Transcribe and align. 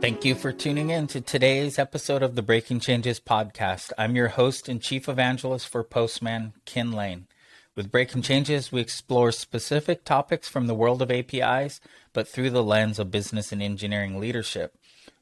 Thank 0.00 0.24
you 0.24 0.36
for 0.36 0.52
tuning 0.52 0.90
in 0.90 1.08
to 1.08 1.20
today's 1.20 1.76
episode 1.76 2.22
of 2.22 2.36
the 2.36 2.42
Breaking 2.42 2.78
Changes 2.78 3.18
podcast. 3.18 3.90
I'm 3.98 4.14
your 4.14 4.28
host 4.28 4.68
and 4.68 4.80
chief 4.80 5.08
evangelist 5.08 5.66
for 5.66 5.82
Postman, 5.82 6.52
Kin 6.64 6.92
Lane. 6.92 7.26
With 7.74 7.90
Breaking 7.90 8.22
Changes, 8.22 8.70
we 8.70 8.80
explore 8.80 9.32
specific 9.32 10.04
topics 10.04 10.48
from 10.48 10.68
the 10.68 10.74
world 10.74 11.02
of 11.02 11.10
APIs, 11.10 11.80
but 12.12 12.28
through 12.28 12.50
the 12.50 12.62
lens 12.62 13.00
of 13.00 13.10
business 13.10 13.50
and 13.50 13.60
engineering 13.60 14.20
leadership. 14.20 14.76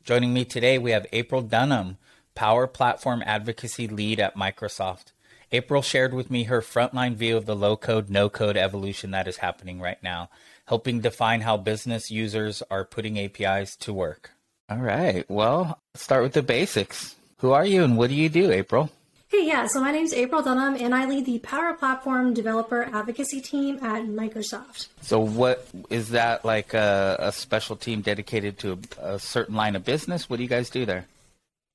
Joining 0.04 0.34
me 0.34 0.44
today, 0.44 0.76
we 0.76 0.90
have 0.90 1.06
April 1.10 1.40
Dunham, 1.40 1.96
Power 2.34 2.66
Platform 2.66 3.22
Advocacy 3.24 3.88
Lead 3.88 4.20
at 4.20 4.36
Microsoft. 4.36 5.12
April 5.52 5.80
shared 5.80 6.12
with 6.12 6.30
me 6.30 6.44
her 6.44 6.60
frontline 6.60 7.14
view 7.14 7.38
of 7.38 7.46
the 7.46 7.56
low 7.56 7.78
code, 7.78 8.10
no 8.10 8.28
code 8.28 8.58
evolution 8.58 9.10
that 9.12 9.26
is 9.26 9.38
happening 9.38 9.80
right 9.80 10.02
now, 10.02 10.28
helping 10.66 11.00
define 11.00 11.40
how 11.40 11.56
business 11.56 12.10
users 12.10 12.62
are 12.70 12.84
putting 12.84 13.18
APIs 13.18 13.74
to 13.76 13.90
work. 13.94 14.32
All 14.68 14.78
right. 14.78 15.24
Well, 15.30 15.78
let's 15.94 16.02
start 16.02 16.24
with 16.24 16.32
the 16.32 16.42
basics. 16.42 17.14
Who 17.38 17.52
are 17.52 17.64
you 17.64 17.84
and 17.84 17.96
what 17.96 18.10
do 18.10 18.16
you 18.16 18.28
do, 18.28 18.50
April? 18.50 18.90
Hey, 19.28 19.46
yeah, 19.46 19.66
so 19.66 19.80
my 19.80 19.92
name 19.92 20.04
is 20.04 20.12
April 20.12 20.42
Dunham, 20.42 20.76
and 20.80 20.94
I 20.94 21.04
lead 21.04 21.26
the 21.26 21.38
Power 21.40 21.74
Platform 21.74 22.32
Developer 22.32 22.88
Advocacy 22.92 23.40
Team 23.40 23.76
at 23.82 24.04
Microsoft. 24.04 24.86
So, 25.02 25.20
what 25.20 25.68
is 25.90 26.10
that 26.10 26.44
like 26.44 26.74
a, 26.74 27.16
a 27.18 27.32
special 27.32 27.76
team 27.76 28.00
dedicated 28.00 28.58
to 28.60 28.78
a, 28.98 29.14
a, 29.14 29.18
certain 29.18 29.54
line 29.54 29.76
of 29.76 29.84
business? 29.84 30.30
What 30.30 30.36
do 30.36 30.42
you 30.44 30.48
guys 30.48 30.70
do 30.70 30.86
there? 30.86 31.06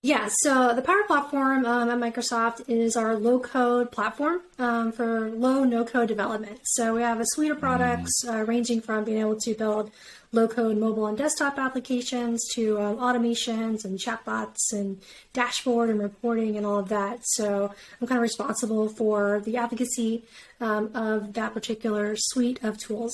Yeah, 0.03 0.29
so 0.41 0.73
the 0.73 0.81
Power 0.81 1.03
Platform 1.05 1.63
um, 1.63 1.87
at 1.91 1.99
Microsoft 1.99 2.67
is 2.67 2.95
our 2.95 3.15
low 3.15 3.39
code 3.39 3.91
platform 3.91 4.41
um, 4.57 4.91
for 4.91 5.29
low 5.29 5.63
no 5.63 5.85
code 5.85 6.07
development. 6.07 6.59
So, 6.63 6.95
we 6.95 7.03
have 7.03 7.19
a 7.19 7.25
suite 7.27 7.51
of 7.51 7.59
products 7.59 8.25
mm. 8.25 8.33
uh, 8.33 8.43
ranging 8.45 8.81
from 8.81 9.03
being 9.03 9.19
able 9.19 9.35
to 9.41 9.53
build 9.53 9.91
low 10.31 10.47
code 10.47 10.77
mobile 10.77 11.05
and 11.05 11.15
desktop 11.15 11.59
applications 11.59 12.43
to 12.55 12.81
um, 12.81 12.97
automations 12.97 13.85
and 13.85 13.99
chatbots 13.99 14.71
and 14.71 14.99
dashboard 15.33 15.91
and 15.91 15.99
reporting 15.99 16.57
and 16.57 16.65
all 16.65 16.79
of 16.79 16.89
that. 16.89 17.19
So 17.21 17.71
I'm 18.01 18.07
kind 18.07 18.17
of 18.17 18.23
responsible 18.23 18.89
for 18.89 19.39
the 19.45 19.57
advocacy 19.57 20.23
um, 20.59 20.89
of 20.95 21.33
that 21.33 21.53
particular 21.53 22.15
suite 22.17 22.63
of 22.63 22.79
tools. 22.79 23.13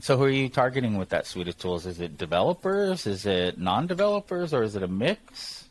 So, 0.00 0.16
who 0.16 0.24
are 0.24 0.30
you 0.30 0.48
targeting 0.48 0.96
with 0.96 1.10
that 1.10 1.26
suite 1.26 1.48
of 1.48 1.58
tools? 1.58 1.84
Is 1.84 2.00
it 2.00 2.16
developers? 2.16 3.06
Is 3.06 3.26
it 3.26 3.58
non-developers, 3.58 4.54
or 4.54 4.62
is 4.62 4.74
it 4.74 4.82
a 4.82 4.88
mix? 4.88 5.65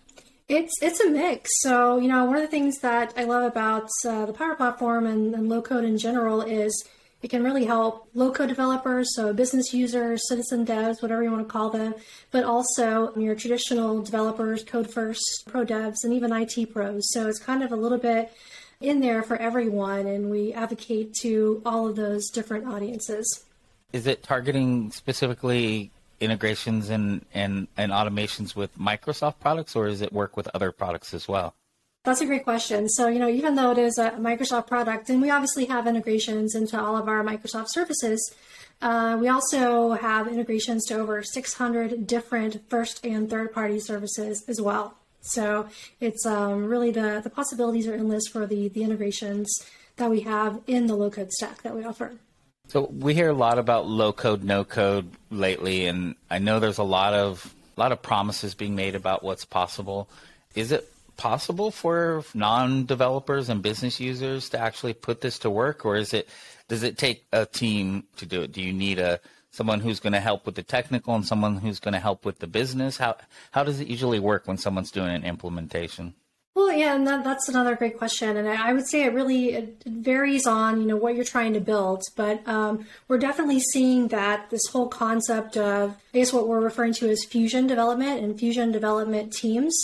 It's 0.48 0.74
it's 0.82 1.00
a 1.00 1.10
mix. 1.10 1.50
So 1.62 1.98
you 1.98 2.08
know, 2.08 2.26
one 2.26 2.36
of 2.36 2.42
the 2.42 2.48
things 2.48 2.80
that 2.80 3.14
I 3.18 3.24
love 3.24 3.44
about 3.44 3.90
uh, 4.08 4.26
the 4.26 4.34
Power 4.34 4.56
Platform 4.56 5.08
and, 5.08 5.34
and 5.34 5.50
low 5.50 5.62
code 5.62 5.86
in 5.86 5.98
general 5.98 6.42
is 6.42 6.88
it 7.26 7.30
can 7.30 7.44
really 7.44 7.66
help 7.66 8.08
low 8.14 8.32
code 8.32 8.50
developers, 8.50 9.16
so 9.16 9.34
business 9.34 9.74
users, 9.74 10.22
citizen 10.28 10.64
devs, 10.64 11.02
whatever 11.02 11.24
you 11.24 11.32
want 11.32 11.48
to 11.48 11.52
call 11.52 11.72
them, 11.72 11.96
but 12.30 12.44
also 12.44 13.12
your 13.16 13.34
traditional 13.34 14.04
developers, 14.04 14.64
code 14.64 14.94
first, 14.94 15.24
pro 15.48 15.66
devs, 15.66 16.04
and 16.04 16.14
even 16.14 16.32
IT 16.32 16.72
pros. 16.72 17.02
So 17.12 17.28
it's 17.28 17.40
kind 17.40 17.64
of 17.64 17.72
a 17.72 17.76
little 17.76 17.98
bit 17.98 18.32
in 18.80 19.00
there 19.00 19.24
for 19.24 19.38
everyone, 19.38 20.06
and 20.06 20.30
we 20.30 20.54
advocate 20.54 21.16
to 21.22 21.64
all 21.66 21.88
of 21.88 21.96
those 21.96 22.30
different 22.30 22.68
audiences. 22.68 23.46
Is 23.92 24.06
it 24.06 24.22
targeting 24.22 24.92
specifically 24.92 25.92
integrations 26.20 26.90
and, 26.90 27.26
and, 27.34 27.68
and 27.78 27.92
automations 27.92 28.56
with 28.56 28.78
Microsoft 28.78 29.40
products, 29.40 29.76
or 29.76 29.88
does 29.88 30.02
it 30.02 30.14
work 30.14 30.38
with 30.38 30.50
other 30.54 30.72
products 30.72 31.14
as 31.14 31.28
well? 31.28 31.56
That's 32.04 32.22
a 32.22 32.26
great 32.28 32.44
question. 32.44 32.88
So, 32.88 33.08
you 33.08 33.18
know, 33.18 33.28
even 33.28 33.56
though 33.56 33.72
it 33.72 33.80
is 33.80 33.98
a 33.98 34.12
Microsoft 34.12 34.68
product, 34.68 35.10
and 35.10 35.22
we 35.22 35.32
obviously 35.32 35.66
have 35.66 35.88
integrations 35.88 36.54
into 36.54 36.80
all 36.80 36.96
of 36.96 37.08
our 37.08 37.24
Microsoft 37.24 37.70
services, 37.70 38.34
uh, 38.82 39.18
we 39.20 39.28
also 39.28 39.94
have 39.94 40.28
integrations 40.28 40.86
to 40.86 41.00
over 41.00 41.24
600 41.24 42.06
different 42.06 42.70
first 42.70 43.04
and 43.04 43.28
third 43.28 43.52
party 43.52 43.80
services 43.80 44.44
as 44.48 44.62
well. 44.62 44.98
So 45.22 45.68
it's 46.00 46.26
um, 46.28 46.66
really 46.66 46.92
the, 46.92 47.22
the 47.24 47.32
possibilities 47.32 47.88
are 47.88 47.96
endless 47.96 48.28
for 48.28 48.46
the, 48.46 48.68
the 48.68 48.84
integrations 48.84 49.52
that 49.96 50.10
we 50.10 50.22
have 50.22 50.62
in 50.68 50.86
the 50.86 50.96
low 50.96 51.10
code 51.10 51.32
stack 51.32 51.64
that 51.64 51.76
we 51.76 51.84
offer. 51.84 52.20
So 52.68 52.90
we 52.92 53.14
hear 53.14 53.30
a 53.30 53.34
lot 53.34 53.60
about 53.60 53.88
low 53.88 54.12
code, 54.12 54.44
no 54.44 54.64
code 54.64 55.12
lately, 55.30 55.86
and 55.86 56.16
I 56.30 56.40
know 56.40 56.60
there's 56.60 56.80
a 56.80 56.84
lot 56.84 57.14
of 57.14 57.54
a 57.78 57.80
lot 57.80 57.92
of 57.92 58.02
promises 58.02 58.56
being 58.56 58.76
made 58.76 58.96
about 58.96 59.24
what's 59.24 59.46
possible. 59.46 60.10
Is 60.56 60.72
it 60.72 60.92
possible 61.18 61.72
for 61.72 62.24
non-developers 62.34 63.50
and 63.50 63.62
business 63.62 64.00
users 64.00 64.50
to 64.50 64.60
actually 64.60 64.94
put 64.94 65.22
this 65.22 65.40
to 65.40 65.50
work, 65.50 65.86
or 65.86 65.96
is 65.96 66.14
it 66.14 66.28
does 66.68 66.84
it 66.84 66.98
take 66.98 67.26
a 67.32 67.46
team 67.46 68.06
to 68.18 68.26
do 68.26 68.42
it? 68.42 68.52
Do 68.52 68.62
you 68.62 68.74
need 68.74 69.00
a 69.00 69.20
someone 69.52 69.80
who's 69.80 70.00
going 70.00 70.14
to 70.14 70.20
help 70.20 70.46
with 70.46 70.56
the 70.56 70.64
technical 70.64 71.16
and 71.16 71.26
someone 71.26 71.58
who's 71.58 71.80
going 71.80 71.94
to 71.94 72.00
help 72.00 72.26
with 72.26 72.40
the 72.40 72.48
business? 72.48 72.98
How 72.98 73.16
how 73.52 73.64
does 73.64 73.80
it 73.80 73.88
usually 73.88 74.20
work 74.20 74.48
when 74.48 74.58
someone's 74.58 74.92
doing 74.92 75.16
an 75.16 75.24
implementation? 75.24 76.16
Well, 76.56 76.72
yeah, 76.72 76.96
and 76.96 77.06
that, 77.06 77.26
that's 77.26 77.50
another 77.50 77.76
great 77.76 77.98
question, 77.98 78.38
and 78.38 78.48
I, 78.48 78.70
I 78.70 78.72
would 78.74 78.88
say 78.88 79.04
it 79.04 79.14
really 79.14 79.50
it 79.50 79.84
varies 79.86 80.48
on 80.48 80.80
you 80.80 80.88
know 80.88 80.96
what 80.96 81.16
you're 81.16 81.26
trying 81.26 81.52
to 81.52 81.60
build, 81.60 82.02
but 82.16 82.48
um, 82.48 82.86
we're 83.10 83.18
definitely 83.18 83.60
seeing 83.60 84.08
that 84.08 84.50
this 84.52 84.66
whole 84.72 84.88
concept 84.88 85.58
of 85.58 85.98
I 86.14 86.20
guess 86.20 86.32
what 86.32 86.48
we're 86.48 86.62
referring 86.62 86.94
to 86.94 87.10
as 87.10 87.26
fusion 87.26 87.68
development 87.68 88.24
and 88.24 88.40
fusion 88.40 88.72
development 88.72 89.34
teams 89.34 89.76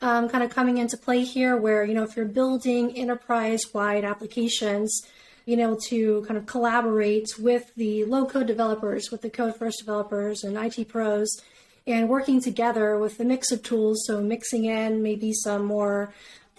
um, 0.00 0.28
kind 0.28 0.44
of 0.44 0.50
coming 0.50 0.78
into 0.78 0.96
play 0.96 1.24
here, 1.24 1.56
where 1.56 1.84
you 1.84 1.92
know 1.92 2.04
if 2.04 2.16
you're 2.16 2.24
building 2.24 2.96
enterprise-wide 2.96 4.04
applications, 4.04 5.04
being 5.44 5.58
able 5.58 5.76
to 5.88 6.24
kind 6.28 6.38
of 6.38 6.46
collaborate 6.46 7.36
with 7.36 7.74
the 7.74 8.04
low-code 8.04 8.46
developers, 8.46 9.10
with 9.10 9.22
the 9.22 9.30
code-first 9.30 9.80
developers, 9.80 10.44
and 10.44 10.56
IT 10.56 10.86
pros, 10.88 11.42
and 11.86 12.08
working 12.08 12.40
together 12.40 12.98
with 12.98 13.18
the 13.18 13.24
mix 13.24 13.50
of 13.50 13.62
tools. 13.62 14.04
So 14.06 14.20
mixing 14.20 14.64
in 14.64 15.02
maybe 15.02 15.32
some 15.32 15.64
more 15.64 16.12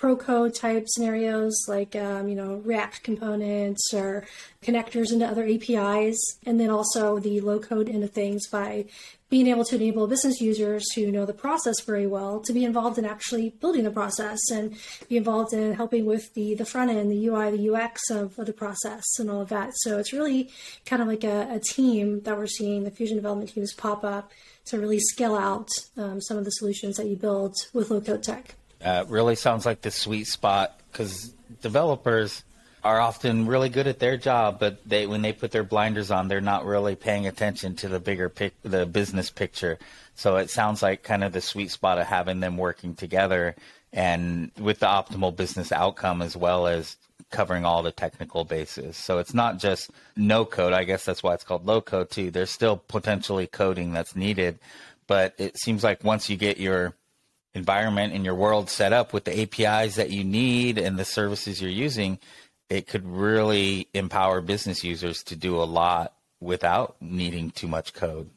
pro 0.04 0.18
code 0.18 0.54
type 0.54 0.86
scenarios 0.90 1.54
like 1.70 1.96
um, 1.96 2.28
you 2.28 2.36
know 2.36 2.56
React 2.66 3.04
components 3.04 3.94
or 3.94 4.26
connectors 4.62 5.14
into 5.14 5.26
other 5.26 5.48
APIs, 5.48 6.20
and 6.46 6.60
then 6.60 6.70
also 6.70 7.20
the 7.20 7.40
low 7.40 7.60
code 7.60 7.88
into 7.88 8.08
things 8.08 8.48
by 8.48 8.86
being 9.34 9.48
able 9.48 9.66
to 9.66 9.76
enable 9.76 10.06
business 10.06 10.40
users 10.42 10.84
who 10.94 11.12
know 11.12 11.26
the 11.26 11.34
process 11.34 11.82
very 11.82 12.06
well 12.06 12.40
to 12.40 12.54
be 12.54 12.64
involved 12.64 13.00
in 13.00 13.06
actually 13.06 13.50
building 13.62 13.84
the 13.84 13.90
process 13.90 14.38
and 14.52 14.76
be 15.10 15.18
involved 15.18 15.54
in 15.54 15.74
helping 15.74 16.06
with 16.06 16.32
the, 16.36 16.54
the 16.54 16.66
front 16.66 16.92
end, 16.92 17.10
the 17.10 17.28
UI, 17.28 17.50
the 17.50 17.74
UX 17.74 18.12
of, 18.12 18.38
of 18.38 18.46
the 18.46 18.54
process 18.54 19.04
and 19.18 19.32
all 19.32 19.42
of 19.42 19.50
that. 19.50 19.72
So 19.78 19.98
it's 19.98 20.14
really 20.14 20.52
kind 20.86 21.02
of 21.02 21.08
like 21.08 21.24
a, 21.24 21.48
a, 21.50 21.60
team 21.60 22.22
that 22.26 22.38
we're 22.38 22.46
seeing 22.46 22.84
the 22.84 22.92
Fusion 22.92 23.16
development 23.16 23.50
teams 23.50 23.74
pop 23.74 24.04
up 24.04 24.32
to 24.66 24.80
really 24.80 25.00
scale 25.00 25.36
out 25.36 25.70
um, 25.98 26.22
some 26.22 26.38
of 26.38 26.46
the 26.46 26.52
solutions 26.52 26.98
that 26.98 27.08
you 27.08 27.16
build 27.16 27.56
with 27.74 27.90
low 27.90 28.02
code 28.02 28.24
tech. 28.24 28.56
Uh, 28.84 29.06
really 29.08 29.36
sounds 29.36 29.66
like 29.66 29.82
the 29.82 29.92
sweet 29.92 30.26
spot 30.26 30.80
because 30.92 31.34
developers 31.62 32.44
are 32.84 33.00
often 33.00 33.48
really 33.48 33.70
good 33.70 33.88
at 33.88 34.00
their 34.00 34.18
job, 34.18 34.60
but 34.60 34.78
they 34.86 35.08
when 35.08 35.22
they 35.22 35.32
put 35.32 35.52
their 35.52 35.64
blinders 35.64 36.12
on, 36.12 36.28
they're 36.28 36.42
not 36.42 36.66
really 36.66 36.96
paying 36.96 37.28
attention 37.28 37.76
to 37.78 37.88
the 37.88 38.00
bigger 38.00 38.28
pic, 38.28 38.54
the 38.62 38.86
business 38.86 39.30
picture. 39.30 39.80
So 40.16 40.36
it 40.36 40.50
sounds 40.50 40.84
like 40.84 41.04
kind 41.04 41.24
of 41.24 41.32
the 41.32 41.42
sweet 41.42 41.72
spot 41.72 41.98
of 41.98 42.08
having 42.08 42.42
them 42.42 42.58
working 42.58 42.94
together 42.96 43.56
and 43.94 44.52
with 44.60 44.80
the 44.80 44.88
optimal 44.88 45.36
business 45.36 45.72
outcome 45.72 46.22
as 46.22 46.36
well 46.36 46.68
as 46.68 46.98
covering 47.34 47.66
all 47.66 47.84
the 47.84 47.92
technical 47.92 48.46
bases. 48.46 48.96
So 48.96 49.18
it's 49.18 49.34
not 49.34 49.58
just 49.58 49.92
no 50.16 50.46
code. 50.46 50.72
I 50.72 50.86
guess 50.86 51.04
that's 51.04 51.22
why 51.22 51.34
it's 51.34 51.44
called 51.44 51.66
low 51.66 51.82
code 51.82 52.10
too. 52.10 52.32
There's 52.32 52.52
still 52.52 52.78
potentially 52.78 53.48
coding 53.48 53.92
that's 53.92 54.16
needed, 54.16 54.60
but 55.08 55.34
it 55.38 55.58
seems 55.58 55.84
like 55.84 56.04
once 56.06 56.30
you 56.30 56.38
get 56.38 56.58
your 56.58 56.94
environment 57.54 58.14
and 58.14 58.24
your 58.24 58.36
world 58.36 58.70
set 58.70 58.94
up 58.94 59.12
with 59.12 59.26
the 59.26 59.42
APIs 59.42 59.96
that 59.96 60.12
you 60.12 60.24
need 60.24 60.78
and 60.78 60.98
the 60.98 61.06
services 61.06 61.62
you're 61.62 61.70
using, 61.72 62.20
it 62.70 62.88
could 62.88 63.06
really 63.06 63.88
empower 63.94 64.40
business 64.40 64.84
users 64.84 65.24
to 65.24 65.36
do 65.36 65.62
a 65.62 65.66
lot 65.66 66.14
without 66.40 66.96
needing 67.02 67.52
too 67.52 67.68
much 67.68 67.94
code. 67.94 68.30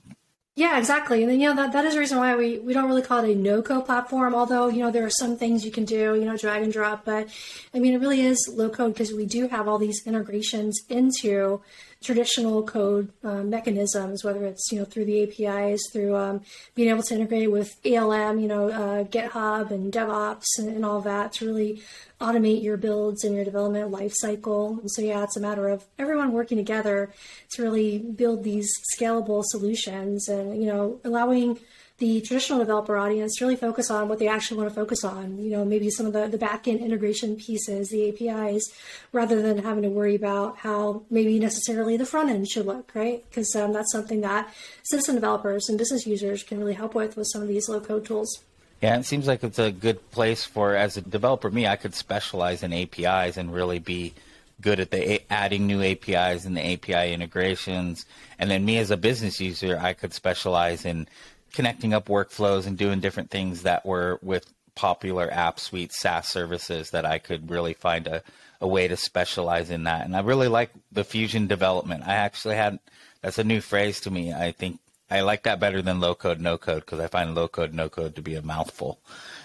Yeah, 0.57 0.79
exactly. 0.79 1.23
And 1.23 1.31
then, 1.31 1.39
you 1.39 1.51
know, 1.51 1.55
that, 1.55 1.73
that 1.73 1.85
is 1.85 1.93
the 1.93 2.01
reason 2.01 2.17
why 2.17 2.35
we, 2.35 2.59
we 2.59 2.73
don't 2.73 2.89
really 2.89 3.03
call 3.03 3.23
it 3.23 3.31
a 3.31 3.35
no 3.35 3.61
code 3.61 3.85
platform, 3.85 4.35
although, 4.35 4.69
you 4.69 4.79
know, 4.79 4.91
there 4.91 5.05
are 5.05 5.11
some 5.11 5.37
things 5.37 5.67
you 5.67 5.71
can 5.71 5.85
do, 5.85 6.15
you 6.15 6.25
know, 6.25 6.35
drag 6.35 6.63
and 6.63 6.73
drop. 6.73 7.05
But 7.05 7.29
I 7.75 7.79
mean, 7.79 7.93
it 7.93 7.99
really 7.99 8.23
is 8.23 8.39
low 8.51 8.71
code 8.71 8.95
because 8.95 9.13
we 9.13 9.27
do 9.27 9.49
have 9.49 9.69
all 9.69 9.77
these 9.77 10.07
integrations 10.07 10.81
into 10.89 11.61
traditional 12.03 12.63
code 12.63 13.11
uh, 13.25 13.43
mechanisms, 13.43 14.23
whether 14.23 14.45
it's, 14.45 14.71
you 14.71 14.79
know, 14.79 14.85
through 14.85 15.05
the 15.05 15.23
APIs, 15.23 15.81
through 15.93 16.15
um, 16.15 16.41
being 16.75 16.89
able 16.89 17.03
to 17.03 17.15
integrate 17.15 17.51
with 17.51 17.75
ALM, 17.85 18.39
you 18.39 18.49
know, 18.49 18.69
uh, 18.71 19.05
GitHub 19.05 19.71
and 19.71 19.93
DevOps 19.93 20.45
and, 20.59 20.69
and 20.69 20.85
all 20.85 21.01
that 21.01 21.33
to 21.35 21.47
really 21.47 21.83
automate 22.21 22.63
your 22.63 22.77
builds 22.77 23.25
and 23.25 23.35
your 23.35 23.45
development 23.45 23.91
lifecycle. 23.91 24.81
And 24.81 24.91
so, 24.91 25.03
yeah, 25.03 25.23
it's 25.23 25.37
a 25.37 25.41
matter 25.41 25.69
of 25.69 25.85
everyone 25.99 26.33
working 26.33 26.59
together 26.59 27.13
to 27.53 27.63
really 27.63 27.99
build 27.99 28.45
these 28.45 28.71
scalable 28.97 29.43
solutions 29.45 30.29
and, 30.29 30.61
you 30.61 30.67
know, 30.67 31.01
allowing 31.05 31.59
the 31.99 32.21
traditional 32.21 32.59
developer 32.59 32.99
audience 32.99 33.41
really 33.41 33.57
focus 33.57 33.91
on 33.91 34.09
what 34.09 34.19
they 34.19 34.29
actually 34.29 34.59
want 34.59 34.69
to 34.69 34.75
focus 34.75 35.03
on. 35.03 35.39
You 35.39 35.51
know, 35.51 35.65
maybe 35.65 35.89
some 35.89 36.05
of 36.05 36.13
the, 36.13 36.29
the 36.29 36.37
back 36.37 36.69
end 36.69 36.81
integration 36.81 37.37
pieces, 37.37 37.89
the 37.89 38.09
APIs, 38.09 38.71
rather 39.13 39.41
than 39.41 39.59
having 39.59 39.83
to 39.83 39.89
worry 39.89 40.15
about 40.15 40.59
how 40.59 41.03
maybe 41.09 41.39
necessarily 41.39 41.97
the 41.97 42.05
front 42.05 42.29
end 42.29 42.49
should 42.49 42.67
look, 42.67 42.93
right? 42.95 43.25
Because 43.31 43.55
um, 43.57 43.73
that's 43.73 43.93
something 43.93 44.21
that 44.21 44.53
citizen 44.83 45.15
developers 45.15 45.69
and 45.69 45.79
business 45.79 46.07
users 46.07 46.43
can 46.43 46.59
really 46.59 46.75
help 46.75 46.95
with 46.95 47.17
with 47.17 47.29
some 47.29 47.41
of 47.41 47.49
these 47.49 47.69
low 47.69 47.81
code 47.81 48.05
tools. 48.05 48.43
Yeah, 48.83 48.99
it 48.99 49.07
seems 49.07 49.27
like 49.27 49.43
it's 49.43 49.59
a 49.59 49.73
good 49.73 50.11
place 50.11 50.45
for, 50.45 50.75
as 50.75 50.99
a 50.99 51.01
developer, 51.01 51.51
me, 51.51 51.67
I 51.67 51.77
could 51.77 51.95
specialize 51.95 52.63
in 52.63 52.75
APIs 52.75 53.39
and 53.39 53.53
really 53.53 53.79
be 53.79 54.13
good 54.61 54.81
at 54.81 54.91
the 54.91 55.21
adding 55.31 55.67
new 55.67 55.83
APIs 55.83 56.45
and 56.45 56.57
the 56.57 56.73
API 56.73 57.13
integrations. 57.13 58.05
And 58.39 58.51
then 58.51 58.65
me 58.65 58.79
as 58.79 58.91
a 58.91 58.97
business 58.97 59.41
user, 59.41 59.79
I 59.81 59.95
could 59.95 60.13
specialize 60.13 60.85
in 60.85 61.09
connecting 61.53 61.95
up 61.95 62.07
workflows 62.07 62.67
and 62.67 62.77
doing 62.77 63.01
different 63.01 63.31
things 63.31 63.63
that 63.63 63.85
were 63.87 64.19
with 64.23 64.53
popular 64.75 65.31
app 65.33 65.59
suite 65.59 65.93
SaaS 65.93 66.29
services 66.29 66.91
that 66.91 67.07
I 67.07 67.19
could 67.19 67.51
really 67.51 67.75
find 67.75 68.07
a, 68.07 68.23
a 68.61 68.69
way 68.69 68.89
to 68.89 68.97
specialize 68.97 69.71
in 69.71 69.85
that. 69.85 70.05
And 70.05 70.15
I 70.15 70.21
really 70.21 70.49
like 70.49 70.71
the 70.93 71.05
fusion 71.05 71.47
development. 71.47 72.05
I 72.07 72.15
actually 72.15 72.57
had 72.57 72.79
that's 73.23 73.39
a 73.39 73.45
new 73.45 73.61
phrase 73.61 74.01
to 74.03 74.11
me. 74.11 74.33
I 74.33 74.53
think 74.53 74.79
I 75.11 75.21
like 75.21 75.45
that 75.45 75.61
better 75.61 75.83
than 75.83 76.01
low 76.01 76.15
code, 76.15 76.41
no 76.41 76.59
code 76.59 76.85
because 76.85 77.01
I 77.01 77.07
find 77.07 77.35
low 77.35 77.49
code, 77.49 77.73
no 77.73 77.89
code 77.89 78.17
to 78.17 78.23
be 78.23 78.35
a 78.35 78.43
mouthful. 78.43 78.99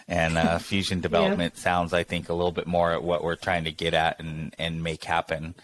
And 0.08 0.38
uh, 0.38 0.58
fusion 0.60 1.02
development 1.02 1.54
yeah. 1.56 1.62
sounds, 1.62 1.94
I 1.94 2.04
think, 2.04 2.30
a 2.30 2.34
little 2.34 2.52
bit 2.52 2.68
more 2.68 2.92
at 2.92 3.04
what 3.04 3.24
we're 3.24 3.36
trying 3.36 3.64
to 3.66 3.72
get 3.72 3.94
at 3.94 4.20
and, 4.20 4.54
and 4.58 4.84
make 4.84 5.04
happen 5.04 5.56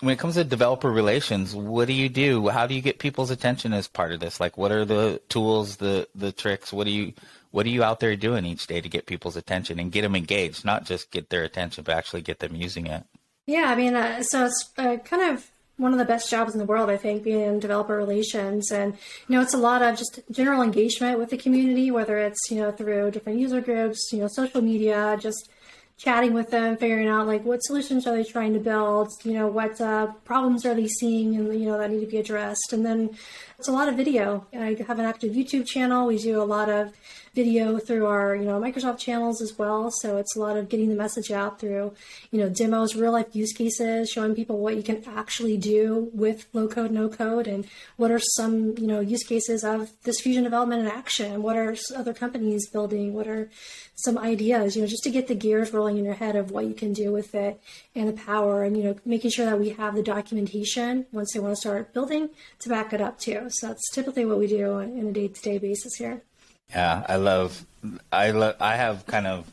when 0.00 0.12
it 0.12 0.18
comes 0.18 0.34
to 0.34 0.44
developer 0.44 0.90
relations, 0.90 1.54
what 1.54 1.86
do 1.86 1.92
you 1.92 2.08
do? 2.08 2.48
How 2.48 2.66
do 2.66 2.74
you 2.74 2.82
get 2.82 2.98
people's 2.98 3.30
attention 3.30 3.72
as 3.72 3.88
part 3.88 4.12
of 4.12 4.20
this? 4.20 4.40
Like, 4.40 4.58
what 4.58 4.72
are 4.72 4.84
the 4.84 5.20
tools, 5.28 5.76
the 5.76 6.08
the 6.14 6.32
tricks? 6.32 6.72
What 6.72 6.84
do 6.84 6.90
you 6.90 7.12
what 7.52 7.66
are 7.66 7.70
you 7.70 7.84
out 7.84 8.00
there 8.00 8.16
doing 8.16 8.44
each 8.44 8.66
day 8.66 8.80
to 8.80 8.88
get 8.88 9.06
people's 9.06 9.36
attention 9.36 9.78
and 9.78 9.92
get 9.92 10.02
them 10.02 10.16
engaged? 10.16 10.64
Not 10.64 10.84
just 10.84 11.12
get 11.12 11.30
their 11.30 11.44
attention, 11.44 11.84
but 11.84 11.96
actually 11.96 12.22
get 12.22 12.40
them 12.40 12.56
using 12.56 12.86
it. 12.86 13.04
Yeah, 13.46 13.66
I 13.66 13.76
mean, 13.76 13.94
uh, 13.94 14.22
so 14.22 14.46
it's 14.46 14.70
uh, 14.76 14.96
kind 15.04 15.22
of 15.34 15.50
one 15.76 15.92
of 15.92 15.98
the 15.98 16.04
best 16.04 16.30
jobs 16.30 16.52
in 16.52 16.58
the 16.58 16.64
world, 16.64 16.88
I 16.88 16.96
think, 16.96 17.22
being 17.22 17.40
in 17.40 17.60
developer 17.60 17.96
relations. 17.96 18.70
And, 18.70 18.94
you 19.28 19.36
know, 19.36 19.42
it's 19.42 19.54
a 19.54 19.58
lot 19.58 19.82
of 19.82 19.96
just 19.96 20.20
general 20.30 20.62
engagement 20.62 21.18
with 21.18 21.30
the 21.30 21.36
community, 21.36 21.90
whether 21.90 22.18
it's, 22.18 22.50
you 22.50 22.58
know, 22.58 22.70
through 22.70 23.10
different 23.10 23.38
user 23.38 23.60
groups, 23.60 24.10
you 24.12 24.20
know, 24.20 24.28
social 24.28 24.62
media, 24.62 25.16
just 25.20 25.50
chatting 25.96 26.32
with 26.32 26.50
them, 26.50 26.76
figuring 26.76 27.08
out 27.08 27.26
like 27.26 27.44
what 27.44 27.62
solutions 27.62 28.06
are 28.06 28.16
they 28.16 28.24
trying 28.24 28.52
to 28.52 28.58
build, 28.58 29.08
you 29.22 29.32
know, 29.32 29.46
what 29.46 29.80
uh, 29.80 30.08
problems 30.24 30.66
are 30.66 30.74
they 30.74 30.88
seeing 30.88 31.36
and, 31.36 31.52
you 31.54 31.66
know, 31.66 31.78
that 31.78 31.90
need 31.90 32.00
to 32.00 32.06
be 32.06 32.18
addressed. 32.18 32.72
And 32.72 32.84
then 32.84 33.16
it's 33.58 33.68
a 33.68 33.72
lot 33.72 33.88
of 33.88 33.96
video. 33.96 34.46
I 34.52 34.76
have 34.86 34.98
an 34.98 35.04
active 35.04 35.32
YouTube 35.32 35.66
channel. 35.66 36.06
We 36.06 36.18
do 36.18 36.42
a 36.42 36.44
lot 36.44 36.68
of 36.68 36.92
video 37.34 37.78
through 37.78 38.06
our, 38.06 38.36
you 38.36 38.44
know, 38.44 38.60
Microsoft 38.60 38.98
channels 38.98 39.42
as 39.42 39.58
well. 39.58 39.90
So 39.90 40.16
it's 40.16 40.36
a 40.36 40.40
lot 40.40 40.56
of 40.56 40.68
getting 40.68 40.88
the 40.88 40.94
message 40.94 41.30
out 41.30 41.58
through, 41.58 41.92
you 42.30 42.40
know, 42.40 42.48
demos, 42.48 42.94
real 42.94 43.12
life 43.12 43.34
use 43.34 43.52
cases, 43.52 44.10
showing 44.10 44.34
people 44.34 44.58
what 44.58 44.76
you 44.76 44.82
can 44.82 45.02
actually 45.06 45.56
do 45.56 46.10
with 46.12 46.46
low 46.52 46.68
code, 46.68 46.90
no 46.90 47.08
code, 47.08 47.46
and 47.46 47.66
what 47.96 48.10
are 48.10 48.20
some, 48.20 48.76
you 48.78 48.86
know, 48.86 49.00
use 49.00 49.24
cases 49.24 49.64
of 49.64 49.90
this 50.04 50.20
fusion 50.20 50.44
development 50.44 50.82
in 50.82 50.88
action. 50.88 51.42
What 51.42 51.56
are 51.56 51.76
other 51.96 52.14
companies 52.14 52.68
building? 52.68 53.14
What 53.14 53.26
are 53.26 53.50
some 53.96 54.18
ideas, 54.18 54.76
you 54.76 54.82
know, 54.82 54.88
just 54.88 55.04
to 55.04 55.10
get 55.10 55.28
the 55.28 55.34
gears 55.34 55.72
rolling 55.72 55.98
in 55.98 56.04
your 56.04 56.14
head 56.14 56.36
of 56.36 56.50
what 56.50 56.66
you 56.66 56.74
can 56.74 56.92
do 56.92 57.12
with 57.12 57.34
it 57.34 57.60
and 57.94 58.08
the 58.08 58.12
power 58.12 58.64
and, 58.64 58.76
you 58.76 58.82
know, 58.82 58.96
making 59.04 59.30
sure 59.30 59.46
that 59.46 59.58
we 59.58 59.70
have 59.70 59.94
the 59.94 60.02
documentation 60.02 61.06
once 61.12 61.32
they 61.32 61.40
want 61.40 61.52
to 61.52 61.60
start 61.60 61.92
building 61.92 62.30
to 62.58 62.68
back 62.68 62.92
it 62.92 63.00
up 63.00 63.18
too. 63.18 63.46
So 63.50 63.68
that's 63.68 63.90
typically 63.90 64.24
what 64.24 64.38
we 64.38 64.46
do 64.46 64.72
on 64.72 64.98
a 64.98 65.12
day 65.12 65.28
to 65.28 65.42
day 65.42 65.58
basis 65.58 65.94
here. 65.94 66.22
Yeah, 66.70 67.04
I 67.08 67.16
love. 67.16 67.64
I 68.12 68.30
love. 68.30 68.56
I 68.60 68.76
have 68.76 69.06
kind 69.06 69.26
of. 69.26 69.50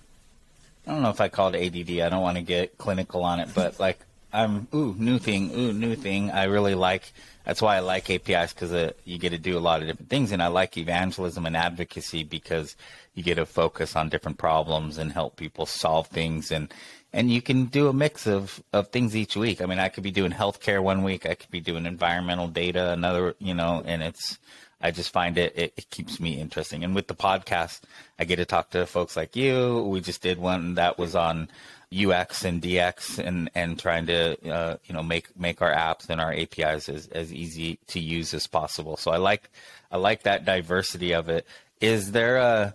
I 0.87 0.91
don't 0.91 1.03
know 1.03 1.09
if 1.09 1.21
I 1.21 1.29
call 1.29 1.53
it 1.53 1.65
ADD. 1.65 2.01
I 2.01 2.09
don't 2.09 2.21
want 2.21 2.37
to 2.37 2.43
get 2.43 2.77
clinical 2.77 3.23
on 3.23 3.39
it, 3.39 3.49
but 3.53 3.79
like 3.79 3.99
I'm 4.33 4.67
ooh 4.73 4.95
new 4.97 5.19
thing, 5.19 5.51
ooh 5.51 5.73
new 5.73 5.95
thing. 5.95 6.31
I 6.31 6.45
really 6.45 6.75
like. 6.75 7.11
That's 7.45 7.61
why 7.61 7.77
I 7.77 7.79
like 7.79 8.09
APIs 8.09 8.53
because 8.53 8.71
uh, 8.71 8.91
you 9.03 9.17
get 9.17 9.31
to 9.31 9.37
do 9.37 9.57
a 9.57 9.59
lot 9.59 9.81
of 9.81 9.87
different 9.87 10.09
things, 10.09 10.31
and 10.31 10.41
I 10.41 10.47
like 10.47 10.77
evangelism 10.77 11.45
and 11.45 11.57
advocacy 11.57 12.23
because 12.23 12.75
you 13.15 13.23
get 13.23 13.35
to 13.35 13.45
focus 13.45 13.95
on 13.95 14.09
different 14.09 14.37
problems 14.37 14.97
and 14.97 15.11
help 15.11 15.35
people 15.35 15.65
solve 15.65 16.07
things, 16.07 16.51
and 16.51 16.73
and 17.13 17.29
you 17.31 17.41
can 17.41 17.65
do 17.65 17.87
a 17.87 17.93
mix 17.93 18.25
of 18.27 18.63
of 18.73 18.87
things 18.89 19.15
each 19.15 19.35
week. 19.35 19.61
I 19.61 19.65
mean, 19.65 19.79
I 19.79 19.89
could 19.89 20.03
be 20.03 20.11
doing 20.11 20.31
healthcare 20.31 20.81
one 20.81 21.03
week, 21.03 21.25
I 21.25 21.35
could 21.35 21.51
be 21.51 21.61
doing 21.61 21.85
environmental 21.85 22.47
data 22.47 22.91
another, 22.91 23.35
you 23.39 23.53
know, 23.53 23.83
and 23.85 24.01
it's 24.01 24.37
I 24.81 24.91
just 24.91 25.11
find 25.11 25.37
it, 25.37 25.53
it, 25.55 25.73
it 25.77 25.89
keeps 25.89 26.19
me 26.19 26.39
interesting. 26.39 26.83
And 26.83 26.95
with 26.95 27.07
the 27.07 27.15
podcast, 27.15 27.81
I 28.19 28.25
get 28.25 28.37
to 28.37 28.45
talk 28.45 28.71
to 28.71 28.85
folks 28.85 29.15
like 29.15 29.35
you. 29.35 29.83
We 29.83 30.01
just 30.01 30.21
did 30.21 30.37
one 30.37 30.75
that 30.75 30.97
was 30.97 31.15
on 31.15 31.49
UX 31.93 32.45
and 32.45 32.61
DX 32.61 33.19
and, 33.19 33.49
and 33.53 33.77
trying 33.77 34.05
to, 34.07 34.49
uh, 34.49 34.77
you 34.85 34.93
know, 34.93 35.03
make, 35.03 35.37
make 35.37 35.61
our 35.61 35.71
apps 35.71 36.09
and 36.09 36.21
our 36.21 36.33
APIs 36.33 36.87
as, 36.89 37.07
as 37.07 37.33
easy 37.33 37.79
to 37.87 37.99
use 37.99 38.33
as 38.33 38.47
possible. 38.47 38.97
So 38.97 39.11
I 39.11 39.17
like, 39.17 39.49
I 39.91 39.97
like 39.97 40.23
that 40.23 40.45
diversity 40.45 41.13
of 41.13 41.29
it. 41.29 41.45
Is 41.81 42.11
there 42.11 42.37
a, 42.37 42.73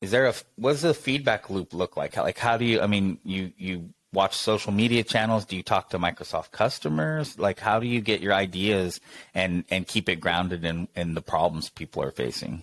is 0.00 0.10
there 0.10 0.26
a, 0.26 0.34
what 0.56 0.72
does 0.72 0.82
the 0.82 0.94
feedback 0.94 1.50
loop 1.50 1.74
look 1.74 1.96
like? 1.96 2.16
Like, 2.16 2.38
how 2.38 2.56
do 2.56 2.64
you, 2.64 2.80
I 2.80 2.86
mean, 2.86 3.18
you, 3.24 3.52
you 3.58 3.90
watch 4.14 4.36
social 4.36 4.72
media 4.72 5.04
channels? 5.04 5.44
Do 5.44 5.56
you 5.56 5.62
talk 5.62 5.90
to 5.90 5.98
Microsoft 5.98 6.52
customers? 6.52 7.38
Like, 7.38 7.60
how 7.60 7.80
do 7.80 7.86
you 7.86 8.00
get 8.00 8.20
your 8.20 8.32
ideas 8.32 9.00
and 9.34 9.64
and 9.70 9.86
keep 9.86 10.08
it 10.08 10.16
grounded 10.16 10.64
in 10.64 10.88
in 10.96 11.14
the 11.14 11.22
problems 11.22 11.68
people 11.68 12.02
are 12.02 12.10
facing? 12.10 12.62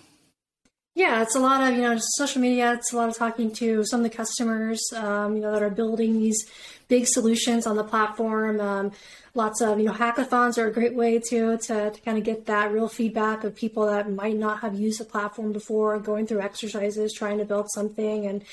Yeah, 0.94 1.22
it's 1.22 1.36
a 1.36 1.40
lot 1.40 1.62
of 1.64 1.78
you 1.78 1.84
know 1.84 1.98
social 2.00 2.42
media. 2.42 2.74
It's 2.74 2.92
a 2.92 2.98
lot 2.98 3.08
of 3.08 3.16
talking 3.16 3.54
to 3.54 3.86
some 3.86 4.02
of 4.02 4.12
the 4.12 4.16
customers, 4.16 4.82
um, 4.94 5.36
you 5.36 5.42
know, 5.42 5.52
that 5.54 5.64
are 5.64 5.70
building 5.70 6.20
these 6.20 6.46
big 6.90 7.08
solutions 7.08 7.66
on 7.66 7.78
the 7.78 7.84
platform. 7.86 8.60
Um, 8.60 8.92
lots 9.34 9.62
of 9.62 9.80
you 9.80 9.86
know 9.86 9.94
hackathons 9.94 10.58
are 10.58 10.68
a 10.68 10.74
great 10.74 10.94
way 10.94 11.18
to, 11.30 11.58
to 11.58 11.92
to 11.92 12.02
kind 12.02 12.18
of 12.18 12.26
get 12.26 12.46
that 12.48 12.74
real 12.74 12.90
feedback 12.90 13.46
of 13.46 13.56
people 13.56 13.86
that 13.86 14.12
might 14.12 14.36
not 14.36 14.60
have 14.60 14.78
used 14.78 15.00
the 15.00 15.06
platform 15.06 15.54
before, 15.54 15.98
going 15.98 16.28
through 16.28 16.42
exercises, 16.42 17.14
trying 17.14 17.38
to 17.38 17.46
build 17.46 17.72
something, 17.74 18.26
and 18.26 18.44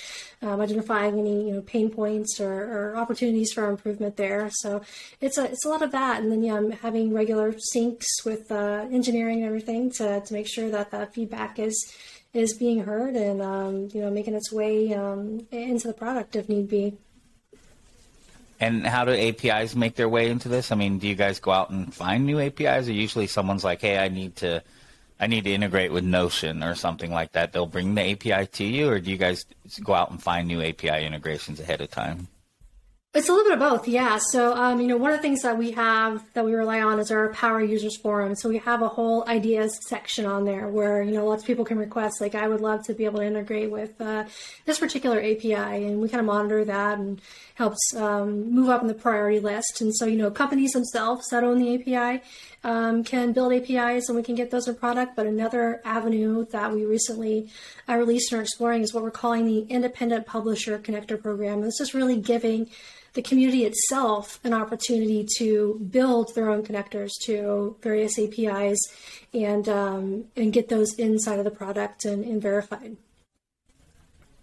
um, 0.41 0.61
identifying 0.61 1.19
any 1.19 1.49
you 1.49 1.55
know 1.55 1.63
pain 1.63 1.91
points 1.91 2.39
or, 2.39 2.53
or, 2.53 2.97
opportunities 2.97 3.53
for 3.53 3.69
improvement 3.69 4.17
there. 4.17 4.49
So 4.53 4.83
it's 5.21 5.39
a 5.39 5.47
it's 5.47 5.65
a 5.65 5.69
lot 5.69 5.83
of 5.83 5.91
that, 5.91 6.23
and 6.23 6.31
then 6.31 6.45
yeah, 6.45 6.55
I'm 6.55 6.71
having 6.71 7.13
regular 7.13 7.57
syncs 7.75 8.07
with 8.25 8.53
uh, 8.53 8.87
engineering 8.93 9.39
and 9.39 9.47
everything 9.47 9.91
to 9.95 10.21
to 10.21 10.33
make 10.33 10.47
sure 10.47 10.71
that 10.71 10.93
that 10.93 11.15
feedback 11.15 11.59
is 11.59 11.77
is 12.35 12.55
being 12.55 12.85
heard 12.85 13.17
and 13.17 13.41
um, 13.43 13.89
you 13.93 14.01
know 14.03 14.11
making 14.11 14.35
its 14.35 14.53
way 14.53 14.93
um, 14.95 15.47
into 15.51 15.89
the 15.89 15.95
product 15.95 16.37
if 16.37 16.49
need 16.49 16.69
be. 16.69 16.97
And 18.61 18.85
how 18.85 19.05
do 19.05 19.13
APIs 19.13 19.77
make 19.77 19.95
their 19.95 20.09
way 20.09 20.31
into 20.31 20.49
this? 20.49 20.73
I 20.73 20.75
mean, 20.75 20.99
do 20.99 21.07
you 21.07 21.15
guys 21.15 21.39
go 21.39 21.53
out 21.53 21.71
and 21.71 21.95
find 21.95 22.27
new 22.27 22.41
APIs, 22.41 22.89
or 22.89 22.93
usually 22.93 23.29
someone's 23.29 23.65
like, 23.65 23.81
"Hey, 23.81 23.99
I 23.99 24.09
need 24.09 24.37
to, 24.37 24.63
I 25.21 25.29
need 25.29 25.45
to 25.45 25.53
integrate 25.53 25.93
with 25.93 26.05
Notion 26.05 26.63
or 26.63 26.75
something 26.75 27.13
like 27.13 27.33
that." 27.33 27.53
They'll 27.53 27.67
bring 27.67 27.95
the 27.95 28.13
API 28.13 28.47
to 28.47 28.65
you, 28.65 28.89
or 28.89 28.99
do 28.99 29.11
you 29.11 29.17
guys 29.17 29.47
go 29.83 29.95
out 29.95 30.11
and 30.11 30.21
find 30.21 30.49
new 30.49 30.61
API 30.61 31.07
integrations 31.07 31.61
ahead 31.61 31.81
of 31.81 31.91
time? 31.91 32.27
It's 33.19 33.29
a 33.29 33.33
little 33.33 33.51
bit 33.51 33.61
of 33.61 33.69
both, 33.69 33.89
yeah. 33.89 34.21
So, 34.31 34.55
um, 34.55 34.81
you 34.81 34.87
know, 34.87 34.97
one 34.97 35.11
of 35.11 35.17
the 35.17 35.23
things 35.23 35.43
that 35.43 35.59
we 35.59 35.73
have 35.73 36.23
that 36.35 36.45
we 36.45 36.55
rely 36.55 36.81
on 36.83 37.01
is 37.01 37.11
our 37.11 37.31
Power 37.31 37.61
Users 37.61 37.97
Forum. 37.97 38.37
So 38.37 38.49
we 38.49 38.59
have 38.59 38.81
a 38.81 38.87
whole 38.87 39.29
ideas 39.29 39.77
section 39.89 40.25
on 40.25 40.45
there 40.45 40.69
where, 40.69 41.03
you 41.03 41.11
know, 41.11 41.27
lots 41.27 41.43
of 41.43 41.47
people 41.49 41.65
can 41.65 41.79
request, 41.79 42.21
like, 42.21 42.37
I 42.37 42.47
would 42.47 42.61
love 42.61 42.85
to 42.87 42.95
be 42.95 43.07
able 43.07 43.19
to 43.19 43.27
integrate 43.27 43.73
with 43.73 44.01
uh, 44.01 44.27
this 44.67 44.79
particular 44.79 45.19
API. 45.19 45.53
And 45.53 46.01
we 46.01 46.09
kind 46.09 46.21
of 46.21 46.27
monitor 46.27 46.65
that 46.67 46.99
and 47.01 47.21
helps 47.59 47.93
um, 47.97 48.53
move 48.53 48.69
up 48.69 48.83
in 48.83 48.87
the 48.87 48.95
priority 48.95 49.41
list. 49.41 49.81
And 49.81 49.93
so, 49.93 50.07
you 50.07 50.17
know, 50.17 50.31
companies 50.31 50.71
themselves 50.71 51.27
that 51.31 51.43
own 51.43 51.59
the 51.59 51.75
API 51.75 52.23
um, 52.63 53.03
can 53.03 53.33
build 53.33 53.53
APIs 53.53 54.09
and 54.09 54.17
we 54.17 54.23
can 54.23 54.37
get 54.37 54.53
those 54.53 54.69
in 54.69 54.77
product. 54.77 55.17
But 55.17 55.27
another 55.27 55.83
avenue 55.85 56.47
that 56.53 56.73
we 56.73 56.85
recently 56.85 57.51
uh, 57.89 57.97
released 57.97 58.31
and 58.31 58.39
are 58.39 58.43
exploring 58.43 58.83
is 58.83 58.95
what 58.95 59.03
we're 59.03 59.11
calling 59.11 59.45
the 59.45 59.63
Independent 59.63 60.25
Publisher 60.25 60.79
Connector 60.79 61.21
Program. 61.21 61.61
This 61.61 61.81
is 61.81 61.95
really 61.95 62.21
giving 62.21 62.71
the 63.15 63.23
community 63.23 63.65
itself 63.65 64.39
an 64.45 64.55
opportunity 64.55 65.27
to 65.39 65.85
build 65.91 66.33
their 66.37 66.51
own 66.51 66.63
connectors 66.63 67.11
to 67.25 67.77
various 67.83 68.17
APIs 68.21 68.79
and 69.35 69.69
um, 69.69 70.27
and 70.37 70.53
get 70.53 70.69
those 70.69 70.95
inside 70.95 71.41
of 71.41 71.45
the 71.45 71.51
product 71.51 72.05
and, 72.05 72.25
and 72.25 72.41
verified. 72.41 72.97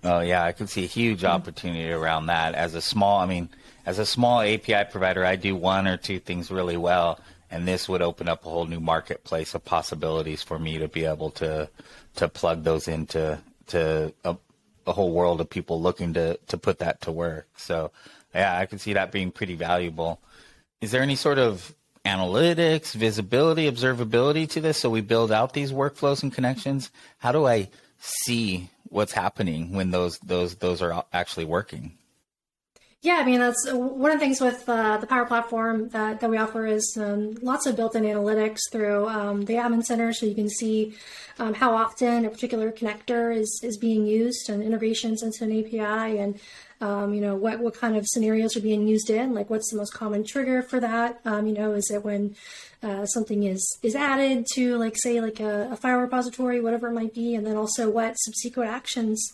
Oh 0.06 0.20
yeah, 0.20 0.44
I 0.44 0.52
can 0.52 0.68
see 0.68 0.84
a 0.84 0.88
huge 0.88 1.22
mm-hmm. 1.24 1.36
opportunity 1.36 1.92
around 1.92 2.28
that. 2.28 2.54
As 2.54 2.76
a 2.76 2.82
small, 2.82 3.20
I 3.20 3.26
mean, 3.26 3.50
as 3.88 3.98
a 3.98 4.06
small 4.06 4.42
API 4.42 4.86
provider, 4.92 5.26
I 5.26 5.36
do 5.36 5.56
one 5.56 5.88
or 5.88 5.98
two 5.98 6.20
things 6.20 6.52
really 6.52 6.78
well, 6.78 7.20
and 7.50 7.68
this 7.68 7.90
would 7.90 8.04
open 8.04 8.30
up 8.30 8.46
a 8.46 8.50
whole 8.50 8.66
new 8.66 8.80
marketplace 8.80 9.56
of 9.56 9.66
possibilities 9.66 10.44
for 10.44 10.60
me 10.60 10.78
to 10.78 10.88
be 10.88 11.06
able 11.06 11.32
to 11.32 11.70
to 12.18 12.30
plug 12.30 12.64
those 12.64 12.88
into 12.88 13.40
to 13.68 14.14
a, 14.24 14.38
a 14.86 14.94
whole 14.94 15.12
world 15.12 15.42
of 15.42 15.50
people 15.50 15.82
looking 15.82 16.14
to 16.14 16.38
to 16.48 16.58
put 16.58 16.80
that 16.80 17.02
to 17.02 17.12
work. 17.12 17.48
So 17.58 17.92
yeah, 18.34 18.60
I 18.60 18.68
can 18.68 18.78
see 18.78 18.94
that 18.94 19.12
being 19.12 19.32
pretty 19.32 19.56
valuable. 19.56 20.22
Is 20.82 20.92
there 20.92 21.02
any 21.02 21.16
sort 21.16 21.40
of 21.40 21.74
analytics, 22.06 22.94
visibility, 22.94 23.72
observability 23.72 24.48
to 24.52 24.62
this? 24.62 24.78
So 24.78 24.92
we 24.92 25.02
build 25.02 25.32
out 25.32 25.54
these 25.54 25.72
workflows 25.72 26.22
and 26.22 26.32
connections. 26.32 26.92
How 27.18 27.32
do 27.32 27.48
I 27.48 27.70
see 27.98 28.70
what's 28.90 29.14
happening 29.14 29.74
when 29.74 29.92
those 29.92 30.20
those 30.20 30.56
those 30.56 30.82
are 30.82 31.06
actually 31.14 31.46
working. 31.46 31.98
Yeah, 33.06 33.18
I 33.18 33.24
mean 33.24 33.40
that's 33.40 33.72
one 33.72 34.10
of 34.10 34.20
the 34.20 34.26
things 34.26 34.42
with 34.42 34.68
uh, 34.68 34.98
the 34.98 35.06
Power 35.06 35.28
Platform 35.28 35.90
that, 35.90 36.22
that 36.22 36.28
we 36.28 36.38
offer 36.38 36.66
is 36.66 36.98
um, 37.00 37.36
lots 37.44 37.68
of 37.68 37.76
built-in 37.76 38.02
analytics 38.02 38.62
through 38.72 39.08
um, 39.08 39.46
the 39.46 39.54
Admin 39.54 39.86
Center, 39.86 40.12
so 40.12 40.26
you 40.26 40.34
can 40.34 40.50
see 40.50 40.96
um, 41.38 41.54
how 41.54 41.76
often 41.76 42.26
a 42.26 42.32
particular 42.32 42.72
connector 42.72 43.32
is 43.32 43.62
is 43.64 43.78
being 43.78 44.08
used 44.08 44.50
and 44.50 44.64
integrations 44.64 45.22
into 45.22 45.44
an 45.44 45.52
API, 45.52 46.18
and 46.18 46.40
um, 46.82 47.14
you 47.14 47.22
know 47.22 47.36
what 47.36 47.60
what 47.60 47.76
kind 47.76 47.96
of 47.96 48.08
scenarios 48.08 48.58
are 48.58 48.62
being 48.62 48.88
used 48.88 49.12
in, 49.12 49.36
like 49.36 49.52
what's 49.52 49.70
the 49.70 49.78
most 49.78 49.94
common 49.94 50.24
trigger 50.26 50.64
for 50.64 50.80
that. 50.80 51.20
Um, 51.26 51.46
you 51.46 51.54
know, 51.54 51.74
is 51.74 51.92
it 51.92 52.04
when 52.04 52.36
uh, 52.82 53.06
something 53.06 53.44
is 53.44 53.64
is 53.84 53.96
added 53.96 54.48
to 54.56 54.78
like 54.78 54.98
say 54.98 55.22
like 55.22 55.40
a, 55.40 55.70
a 55.72 55.76
file 55.76 56.00
repository, 56.00 56.60
whatever 56.60 56.88
it 56.88 56.94
might 56.94 57.14
be, 57.14 57.36
and 57.36 57.46
then 57.46 57.56
also 57.56 57.88
what 57.88 58.16
subsequent 58.16 58.72
actions 58.72 59.32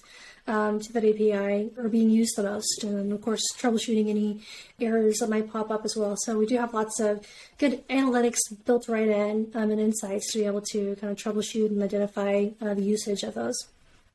um, 0.51 0.79
to 0.79 0.93
that 0.93 1.05
API 1.05 1.71
are 1.77 1.87
being 1.87 2.09
used 2.09 2.35
the 2.35 2.43
most. 2.43 2.83
And 2.83 3.13
of 3.13 3.21
course, 3.21 3.41
troubleshooting 3.57 4.09
any 4.09 4.41
errors 4.79 5.19
that 5.19 5.29
might 5.29 5.51
pop 5.51 5.71
up 5.71 5.85
as 5.85 5.95
well. 5.95 6.15
So 6.17 6.37
we 6.37 6.45
do 6.45 6.57
have 6.57 6.73
lots 6.73 6.99
of 6.99 7.25
good 7.57 7.87
analytics 7.87 8.39
built 8.65 8.87
right 8.87 9.07
in 9.07 9.49
um, 9.55 9.71
and 9.71 9.79
insights 9.79 10.31
to 10.33 10.39
be 10.39 10.45
able 10.45 10.61
to 10.71 10.95
kind 10.97 11.11
of 11.11 11.17
troubleshoot 11.17 11.67
and 11.67 11.81
identify 11.81 12.49
uh, 12.61 12.73
the 12.73 12.83
usage 12.83 13.23
of 13.23 13.33
those. 13.33 13.55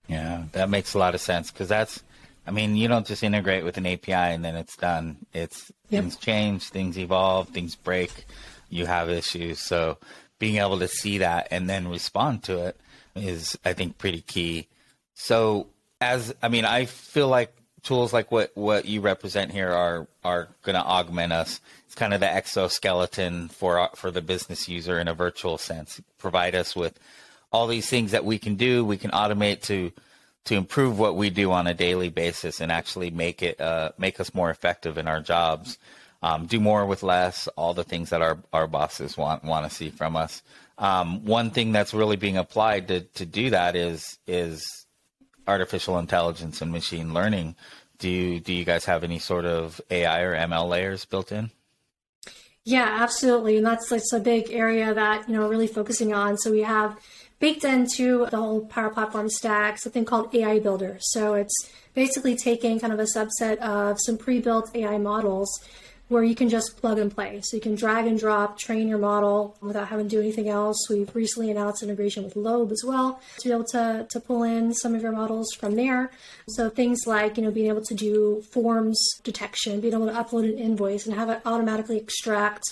Yeah, 0.09 0.45
that 0.53 0.69
makes 0.69 0.95
a 0.95 0.99
lot 0.99 1.15
of 1.15 1.21
sense 1.21 1.51
because 1.51 1.69
that's, 1.69 2.03
I 2.47 2.51
mean, 2.51 2.77
you 2.77 2.87
don't 2.87 3.07
just 3.07 3.25
integrate 3.25 3.65
with 3.65 3.77
an 3.79 3.87
API 3.87 4.13
and 4.13 4.45
then 4.45 4.55
it's 4.55 4.77
done. 4.77 5.17
It's 5.33 5.73
yep. 5.89 6.03
things 6.03 6.17
change, 6.17 6.69
things 6.69 6.99
evolve, 6.99 7.49
things 7.49 7.75
break, 7.75 8.27
you 8.69 8.87
have 8.87 9.09
issues. 9.09 9.59
So 9.61 9.99
being 10.39 10.57
able 10.57 10.79
to 10.79 10.89
see 10.89 11.19
that 11.19 11.49
and 11.51 11.69
then 11.69 11.89
respond 11.89 12.45
to 12.45 12.67
it 12.67 12.79
is, 13.17 13.59
I 13.65 13.73
think, 13.73 13.99
pretty 13.99 14.21
key. 14.21 14.69
So 15.15 15.69
as 16.01 16.35
I 16.43 16.49
mean, 16.49 16.65
I 16.65 16.87
feel 16.87 17.29
like 17.29 17.55
tools 17.83 18.13
like 18.13 18.33
what 18.33 18.51
what 18.55 18.85
you 18.85 19.01
represent 19.01 19.53
here 19.53 19.71
are 19.71 20.07
are 20.25 20.49
going 20.63 20.75
to 20.75 20.83
augment 20.83 21.33
us. 21.33 21.61
It's 21.87 21.95
kind 21.95 22.13
of 22.13 22.21
the 22.21 22.31
exoskeleton 22.31 23.49
for 23.49 23.89
for 23.95 24.11
the 24.11 24.23
business 24.23 24.69
user 24.69 24.99
in 24.99 25.09
a 25.09 25.15
virtual 25.15 25.59
sense. 25.59 26.01
Provide 26.19 26.55
us 26.55 26.75
with 26.75 26.99
all 27.53 27.67
these 27.67 27.89
things 27.89 28.11
that 28.11 28.25
we 28.25 28.39
can 28.39 28.57
do. 28.57 28.85
We 28.85 28.99
can 28.99 29.11
automate 29.13 29.63
to 29.63 29.93
to 30.47 30.55
improve 30.55 30.99
what 30.99 31.17
we 31.17 31.31
do 31.31 31.51
on 31.53 31.67
a 31.67 31.75
daily 31.75 32.09
basis 32.09 32.61
and 32.61 32.71
actually 32.71 33.11
make 33.11 33.43
it 33.43 33.61
uh, 33.61 33.93
make 33.99 34.21
us 34.21 34.35
more 34.35 34.51
effective 34.51 34.99
in 34.99 35.09
our 35.09 35.21
jobs. 35.21 35.79
Um, 36.23 36.47
do 36.47 36.59
more 36.61 36.87
with 36.87 37.03
less. 37.03 37.47
All 37.57 37.75
the 37.75 37.85
things 37.85 38.11
that 38.11 38.23
our 38.23 38.39
our 38.53 38.67
bosses 38.67 39.17
want 39.17 39.45
want 39.45 39.69
to 39.69 39.75
see 39.75 39.91
from 39.91 40.17
us. 40.17 40.43
Um, 40.79 41.25
one 41.25 41.51
thing 41.51 41.73
that's 41.73 41.95
really 41.95 42.17
being 42.17 42.37
applied 42.37 42.89
to 42.89 43.01
to 43.01 43.25
do 43.25 43.51
that 43.51 43.77
is 43.77 44.19
is 44.27 44.86
artificial 45.47 45.99
intelligence 45.99 46.61
and 46.63 46.73
machine 46.73 47.15
learning, 47.15 47.57
do 47.99 48.09
you, 48.09 48.41
do 48.41 48.53
you 48.53 48.65
guys 48.65 48.85
have 48.85 49.05
any 49.05 49.19
sort 49.19 49.45
of 49.45 49.81
AI 49.91 50.21
or 50.23 50.37
ML 50.37 50.69
layers 50.69 51.05
built 51.05 51.33
in? 51.33 51.51
Yeah, 52.65 52.99
absolutely, 53.01 53.59
and 53.59 53.65
that's 53.65 53.89
that's 53.89 54.13
a 54.13 54.19
big 54.19 54.51
area 54.51 54.93
that 54.93 55.29
you 55.29 55.37
know 55.37 55.49
really 55.49 55.69
focusing 55.69 56.13
on. 56.13 56.37
So 56.37 56.51
we 56.51 56.63
have 56.63 56.99
baked 57.39 57.63
into 57.63 58.27
the 58.27 58.37
whole 58.37 58.67
Power 58.67 58.91
Platform 58.91 59.29
stack 59.29 59.79
something 59.79 60.05
called 60.05 60.35
AI 60.35 60.59
Builder. 60.59 60.97
So 61.01 61.35
it's 61.35 61.55
basically 61.95 62.35
taking 62.35 62.81
kind 62.81 62.93
of 62.93 62.99
a 62.99 63.05
subset 63.05 63.59
of 63.59 63.99
some 64.01 64.19
pre-built 64.19 64.75
AI 64.75 64.99
models 64.99 65.49
where 66.09 66.23
you 66.23 66.37
can 66.37 66.49
just 66.49 66.77
plug 66.77 66.99
and 66.99 67.13
play. 67.13 67.41
So 67.43 67.57
you 67.57 67.61
can 67.61 67.75
drag 67.75 68.07
and 68.07 68.19
drop, 68.19 68.59
train 68.59 68.87
your 68.87 68.99
model 68.99 69.57
without 69.61 69.89
having 69.89 70.09
to 70.09 70.17
do 70.17 70.21
anything 70.21 70.49
else. 70.49 70.89
We've 70.89 71.13
recently 71.15 71.51
announced 71.51 71.83
integration 71.83 72.23
with 72.23 72.37
Lobe 72.37 72.71
as 72.71 72.83
well 72.87 73.21
to 73.39 73.49
be 73.49 73.53
able 73.53 73.65
to, 73.73 74.07
to 74.09 74.21
pull 74.21 74.45
in 74.45 74.73
some 74.73 74.95
of 74.95 75.03
your 75.03 75.13
models 75.13 75.49
from 75.59 75.75
there. 75.75 76.13
So 76.49 76.71
things 76.71 77.01
like, 77.07 77.37
you 77.37 77.43
know, 77.43 77.51
being 77.51 77.67
able 77.67 77.85
to 77.85 77.95
do 77.95 78.43
forms 78.53 79.05
detection, 79.25 79.81
being 79.81 79.95
able 79.95 80.07
to 80.07 80.13
upload 80.13 80.45
an 80.45 80.59
invoice 80.59 81.07
and 81.07 81.15
have 81.17 81.29
it 81.29 81.41
automatically 81.45 81.97
extract 81.97 82.63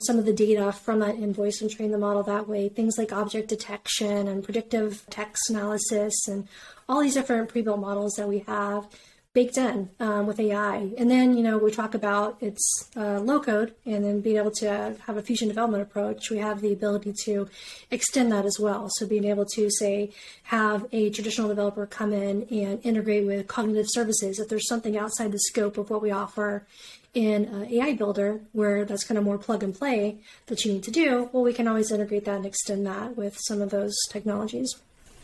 some 0.00 0.18
of 0.18 0.24
the 0.24 0.32
data 0.32 0.72
from 0.72 0.98
that 0.98 1.14
invoice 1.14 1.60
and 1.60 1.70
train 1.70 1.92
the 1.92 1.98
model 1.98 2.24
that 2.24 2.48
way. 2.48 2.68
Things 2.68 2.98
like 2.98 3.12
object 3.12 3.48
detection 3.48 4.26
and 4.26 4.42
predictive 4.42 5.04
text 5.08 5.48
analysis 5.48 6.26
and 6.26 6.48
all 6.88 7.00
these 7.00 7.14
different 7.14 7.48
pre-built 7.48 7.78
models 7.78 8.14
that 8.14 8.28
we 8.28 8.40
have 8.40 8.88
baked 9.34 9.56
in 9.56 9.88
um, 9.98 10.26
with 10.26 10.38
AI. 10.38 10.90
And 10.98 11.10
then, 11.10 11.36
you 11.36 11.42
know, 11.42 11.56
we 11.56 11.70
talk 11.70 11.94
about 11.94 12.36
its 12.42 12.90
uh, 12.96 13.18
low 13.20 13.40
code 13.40 13.74
and 13.86 14.04
then 14.04 14.20
being 14.20 14.36
able 14.36 14.50
to 14.52 14.96
have 15.06 15.16
a 15.16 15.22
fusion 15.22 15.48
development 15.48 15.82
approach. 15.82 16.30
We 16.30 16.38
have 16.38 16.60
the 16.60 16.72
ability 16.72 17.14
to 17.24 17.48
extend 17.90 18.30
that 18.32 18.44
as 18.44 18.58
well. 18.60 18.90
So 18.90 19.06
being 19.06 19.24
able 19.24 19.46
to 19.54 19.70
say, 19.70 20.10
have 20.44 20.86
a 20.92 21.08
traditional 21.10 21.48
developer 21.48 21.86
come 21.86 22.12
in 22.12 22.46
and 22.50 22.80
integrate 22.82 23.26
with 23.26 23.46
cognitive 23.48 23.86
services 23.88 24.38
if 24.38 24.48
there's 24.48 24.68
something 24.68 24.98
outside 24.98 25.32
the 25.32 25.38
scope 25.38 25.78
of 25.78 25.88
what 25.88 26.02
we 26.02 26.10
offer 26.10 26.66
in 27.14 27.46
uh, 27.46 27.66
AI 27.70 27.94
Builder 27.94 28.40
where 28.52 28.84
that's 28.84 29.04
kind 29.04 29.18
of 29.18 29.24
more 29.24 29.38
plug 29.38 29.62
and 29.62 29.74
play 29.74 30.18
that 30.46 30.64
you 30.64 30.72
need 30.72 30.82
to 30.82 30.90
do, 30.90 31.30
well, 31.32 31.42
we 31.42 31.52
can 31.52 31.68
always 31.68 31.90
integrate 31.90 32.24
that 32.26 32.36
and 32.36 32.46
extend 32.46 32.86
that 32.86 33.16
with 33.16 33.38
some 33.46 33.62
of 33.62 33.70
those 33.70 33.94
technologies. 34.10 34.74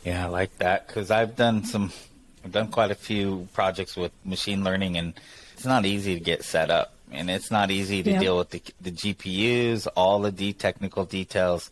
Yeah, 0.05 0.27
I 0.27 0.29
like 0.29 0.57
that 0.59 0.87
because 0.87 1.11
I've 1.11 1.37
done 1.37 1.65
some 1.65 1.93
I've 2.45 2.52
done 2.52 2.68
quite 2.68 2.90
a 2.90 2.97
few 2.97 3.49
projects 3.52 3.97
with 3.97 4.12
machine 4.25 4.64
learning, 4.64 4.97
and 4.97 5.14
it's 5.54 5.64
not 5.64 5.85
easy 5.85 6.14
to 6.14 6.21
get 6.21 6.45
set 6.45 6.71
up, 6.71 6.95
and 7.11 7.30
it's 7.30 7.50
not 7.50 7.71
easy 7.71 8.02
to 8.02 8.11
yeah. 8.12 8.21
deal 8.21 8.38
with 8.38 8.50
the, 8.50 8.62
the 8.80 8.92
GPUs, 8.92 9.87
all 9.97 10.21
the 10.21 10.33
de- 10.33 10.52
technical 10.52 11.04
details. 11.04 11.71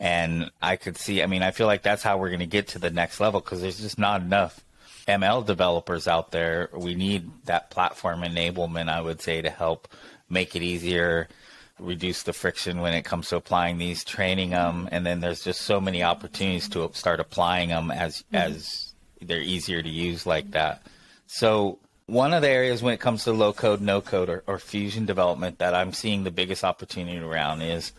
And 0.00 0.50
I 0.62 0.76
could 0.76 0.96
see, 0.96 1.22
I 1.22 1.26
mean, 1.26 1.42
I 1.42 1.50
feel 1.50 1.66
like 1.66 1.82
that's 1.82 2.02
how 2.02 2.18
we're 2.18 2.28
going 2.28 2.40
to 2.40 2.46
get 2.46 2.68
to 2.68 2.78
the 2.78 2.90
next 2.90 3.18
level 3.20 3.40
because 3.40 3.60
there's 3.60 3.80
just 3.80 3.98
not 3.98 4.22
enough 4.22 4.64
ML 5.08 5.44
developers 5.44 6.06
out 6.06 6.30
there. 6.30 6.70
We 6.72 6.94
need 6.94 7.30
that 7.46 7.70
platform 7.70 8.20
enablement, 8.20 8.88
I 8.88 9.00
would 9.00 9.20
say, 9.20 9.42
to 9.42 9.50
help 9.50 9.88
make 10.28 10.54
it 10.54 10.62
easier, 10.62 11.28
reduce 11.78 12.22
the 12.22 12.32
friction 12.32 12.80
when 12.80 12.92
it 12.92 13.04
comes 13.04 13.28
to 13.28 13.36
applying 13.36 13.78
these, 13.78 14.04
training 14.04 14.50
them, 14.50 14.88
and 14.92 15.06
then 15.06 15.20
there's 15.20 15.42
just 15.42 15.62
so 15.62 15.80
many 15.80 16.02
opportunities 16.02 16.68
to 16.70 16.90
start 16.92 17.20
applying 17.20 17.70
them 17.70 17.90
as 17.90 18.22
mm-hmm. 18.32 18.36
as 18.36 18.87
they're 19.20 19.40
easier 19.40 19.82
to 19.82 19.88
use 19.88 20.26
like 20.26 20.50
that. 20.52 20.82
So 21.26 21.78
one 22.06 22.32
of 22.32 22.42
the 22.42 22.48
areas 22.48 22.82
when 22.82 22.94
it 22.94 23.00
comes 23.00 23.24
to 23.24 23.32
low 23.32 23.52
code, 23.52 23.80
no 23.80 24.00
code, 24.00 24.28
or, 24.28 24.42
or 24.46 24.58
fusion 24.58 25.04
development 25.04 25.58
that 25.58 25.74
I'm 25.74 25.92
seeing 25.92 26.24
the 26.24 26.30
biggest 26.30 26.64
opportunity 26.64 27.18
around 27.18 27.62
is 27.62 27.92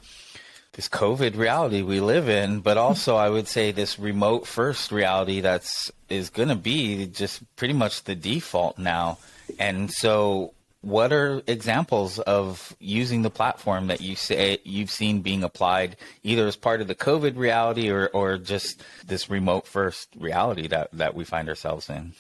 this 0.74 0.90
COVID 0.90 1.38
reality 1.38 1.82
we 1.82 2.00
live 2.00 2.30
in, 2.30 2.62
but 2.62 2.78
also 2.78 3.16
I 3.16 3.30
would 3.30 3.48
say 3.48 3.72
this 3.72 4.00
remote 4.00 4.48
first 4.48 4.92
reality 4.92 5.42
that's 5.42 5.92
is 6.10 6.30
going 6.30 6.50
to 6.50 6.56
be 6.56 7.06
just 7.06 7.44
pretty 7.56 7.74
much 7.74 8.04
the 8.04 8.16
default 8.16 8.78
now. 8.78 9.20
And 9.60 9.92
so 9.92 10.54
what 10.82 11.12
are 11.12 11.42
examples 11.46 12.20
of 12.20 12.76
using 12.80 13.22
the 13.22 13.30
platform 13.30 13.88
that 13.88 14.02
you 14.02 14.16
say 14.16 14.60
you've 14.64 14.92
seen 14.92 15.22
being 15.22 15.44
applied 15.44 15.98
either 16.24 16.48
as 16.48 16.56
part 16.56 16.82
of 16.82 16.88
the 16.88 16.96
COVID 16.96 17.38
reality 17.38 17.90
or, 17.90 18.08
or 18.14 18.38
just 18.38 18.82
this 19.06 19.30
remote 19.30 19.68
first 19.68 20.10
reality 20.18 20.68
that, 20.68 20.90
that 20.94 21.16
we 21.16 21.26
find 21.26 21.50
ourselves 21.50 21.90
in? 21.90 22.14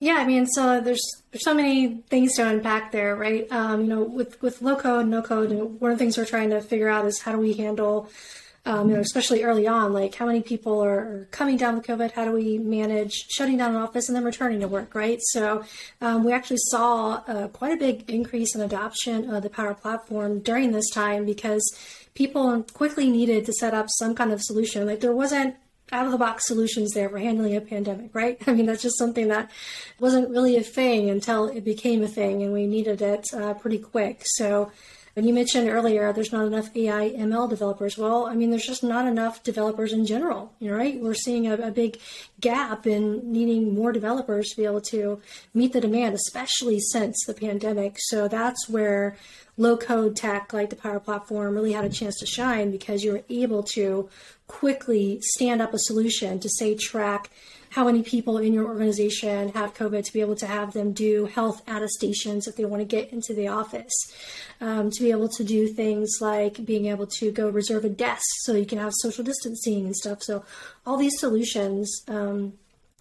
Yeah, 0.00 0.14
I 0.14 0.26
mean, 0.26 0.46
so 0.46 0.80
there's 0.80 1.02
there's 1.32 1.42
so 1.42 1.54
many 1.54 2.02
things 2.08 2.36
to 2.36 2.46
unpack 2.46 2.92
there, 2.92 3.16
right? 3.16 3.50
Um, 3.50 3.80
you 3.80 3.88
know, 3.88 4.02
with 4.02 4.40
with 4.40 4.62
low 4.62 4.76
code, 4.76 5.08
no 5.08 5.22
code, 5.22 5.50
one 5.50 5.90
of 5.90 5.98
the 5.98 6.04
things 6.04 6.16
we're 6.16 6.24
trying 6.24 6.50
to 6.50 6.60
figure 6.60 6.88
out 6.88 7.04
is 7.04 7.20
how 7.20 7.32
do 7.32 7.38
we 7.38 7.54
handle 7.54 8.08
um, 8.68 8.90
you 8.90 8.96
know, 8.96 9.00
especially 9.00 9.42
early 9.44 9.66
on, 9.66 9.94
like 9.94 10.14
how 10.14 10.26
many 10.26 10.42
people 10.42 10.84
are, 10.84 11.26
coming 11.30 11.56
down 11.56 11.74
with 11.74 11.86
COVID? 11.86 12.12
How 12.12 12.26
do 12.26 12.32
we 12.32 12.58
manage 12.58 13.14
shutting 13.30 13.56
down 13.56 13.70
an 13.74 13.80
office 13.80 14.10
and 14.10 14.14
then 14.16 14.24
returning 14.24 14.60
to 14.60 14.68
work, 14.68 14.94
right? 14.94 15.18
So 15.30 15.64
um, 16.02 16.22
we 16.22 16.32
actually 16.32 16.58
saw 16.60 17.22
uh, 17.26 17.48
quite 17.48 17.72
a 17.72 17.78
big 17.78 18.10
increase 18.10 18.54
in 18.54 18.60
adoption 18.60 19.30
of 19.30 19.42
the 19.42 19.48
Power 19.48 19.72
Platform 19.72 20.40
during 20.40 20.72
this 20.72 20.90
time 20.90 21.24
because 21.24 21.64
people 22.12 22.62
quickly 22.74 23.10
needed 23.10 23.46
to 23.46 23.54
set 23.54 23.72
up 23.72 23.86
some 23.88 24.14
kind 24.14 24.32
of 24.32 24.42
solution. 24.42 24.86
Like 24.86 25.00
there 25.00 25.14
wasn't 25.14 25.56
out 25.90 26.04
of 26.04 26.12
the 26.12 26.18
box 26.18 26.46
solutions 26.46 26.92
there 26.92 27.08
for 27.08 27.18
handling 27.18 27.56
a 27.56 27.62
pandemic, 27.62 28.14
right? 28.14 28.36
I 28.46 28.52
mean, 28.52 28.66
that's 28.66 28.82
just 28.82 28.98
something 28.98 29.28
that 29.28 29.50
wasn't 29.98 30.28
really 30.28 30.58
a 30.58 30.62
thing 30.62 31.08
until 31.08 31.48
it 31.48 31.64
became 31.64 32.02
a 32.02 32.08
thing 32.08 32.42
and 32.42 32.52
we 32.52 32.66
needed 32.66 33.00
it 33.00 33.32
uh, 33.32 33.54
pretty 33.54 33.78
quick. 33.78 34.20
So 34.24 34.70
and 35.18 35.26
you 35.26 35.34
mentioned 35.34 35.68
earlier 35.68 36.12
there's 36.12 36.32
not 36.32 36.46
enough 36.46 36.74
AI 36.76 37.10
ML 37.10 37.50
developers. 37.50 37.98
Well, 37.98 38.26
I 38.26 38.34
mean, 38.34 38.50
there's 38.50 38.66
just 38.66 38.84
not 38.84 39.06
enough 39.06 39.42
developers 39.42 39.92
in 39.92 40.06
general, 40.06 40.52
you 40.60 40.70
know, 40.70 40.76
right? 40.76 41.00
We're 41.00 41.14
seeing 41.14 41.48
a, 41.48 41.54
a 41.54 41.70
big 41.72 41.98
gap 42.40 42.86
in 42.86 43.32
needing 43.32 43.74
more 43.74 43.92
developers 43.92 44.50
to 44.50 44.56
be 44.56 44.64
able 44.64 44.80
to 44.82 45.20
meet 45.52 45.72
the 45.72 45.80
demand, 45.80 46.14
especially 46.14 46.78
since 46.78 47.16
the 47.26 47.34
pandemic. 47.34 47.96
So 47.98 48.28
that's 48.28 48.68
where 48.68 49.16
low 49.56 49.76
code 49.76 50.14
tech 50.14 50.52
like 50.52 50.70
the 50.70 50.76
Power 50.76 51.00
Platform 51.00 51.52
really 51.52 51.72
had 51.72 51.84
a 51.84 51.90
chance 51.90 52.16
to 52.20 52.26
shine 52.26 52.70
because 52.70 53.02
you 53.02 53.12
were 53.12 53.24
able 53.28 53.64
to 53.74 54.08
quickly 54.46 55.18
stand 55.20 55.60
up 55.60 55.74
a 55.74 55.78
solution 55.78 56.38
to 56.38 56.48
say 56.48 56.76
track 56.76 57.28
how 57.70 57.84
many 57.84 58.02
people 58.02 58.38
in 58.38 58.52
your 58.52 58.66
organization 58.66 59.50
have 59.50 59.74
COVID 59.74 60.04
to 60.04 60.12
be 60.12 60.20
able 60.20 60.36
to 60.36 60.46
have 60.46 60.72
them 60.72 60.92
do 60.92 61.26
health 61.26 61.62
attestations 61.66 62.46
if 62.46 62.56
they 62.56 62.64
want 62.64 62.80
to 62.80 62.86
get 62.86 63.12
into 63.12 63.34
the 63.34 63.48
office, 63.48 63.92
um, 64.60 64.90
to 64.90 65.02
be 65.02 65.10
able 65.10 65.28
to 65.28 65.44
do 65.44 65.68
things 65.68 66.18
like 66.20 66.64
being 66.64 66.86
able 66.86 67.06
to 67.06 67.30
go 67.30 67.48
reserve 67.48 67.84
a 67.84 67.88
desk 67.88 68.24
so 68.40 68.54
you 68.54 68.66
can 68.66 68.78
have 68.78 68.92
social 68.96 69.24
distancing 69.24 69.86
and 69.86 69.96
stuff. 69.96 70.22
So 70.22 70.44
all 70.86 70.96
these 70.96 71.18
solutions 71.18 72.02
um, 72.08 72.54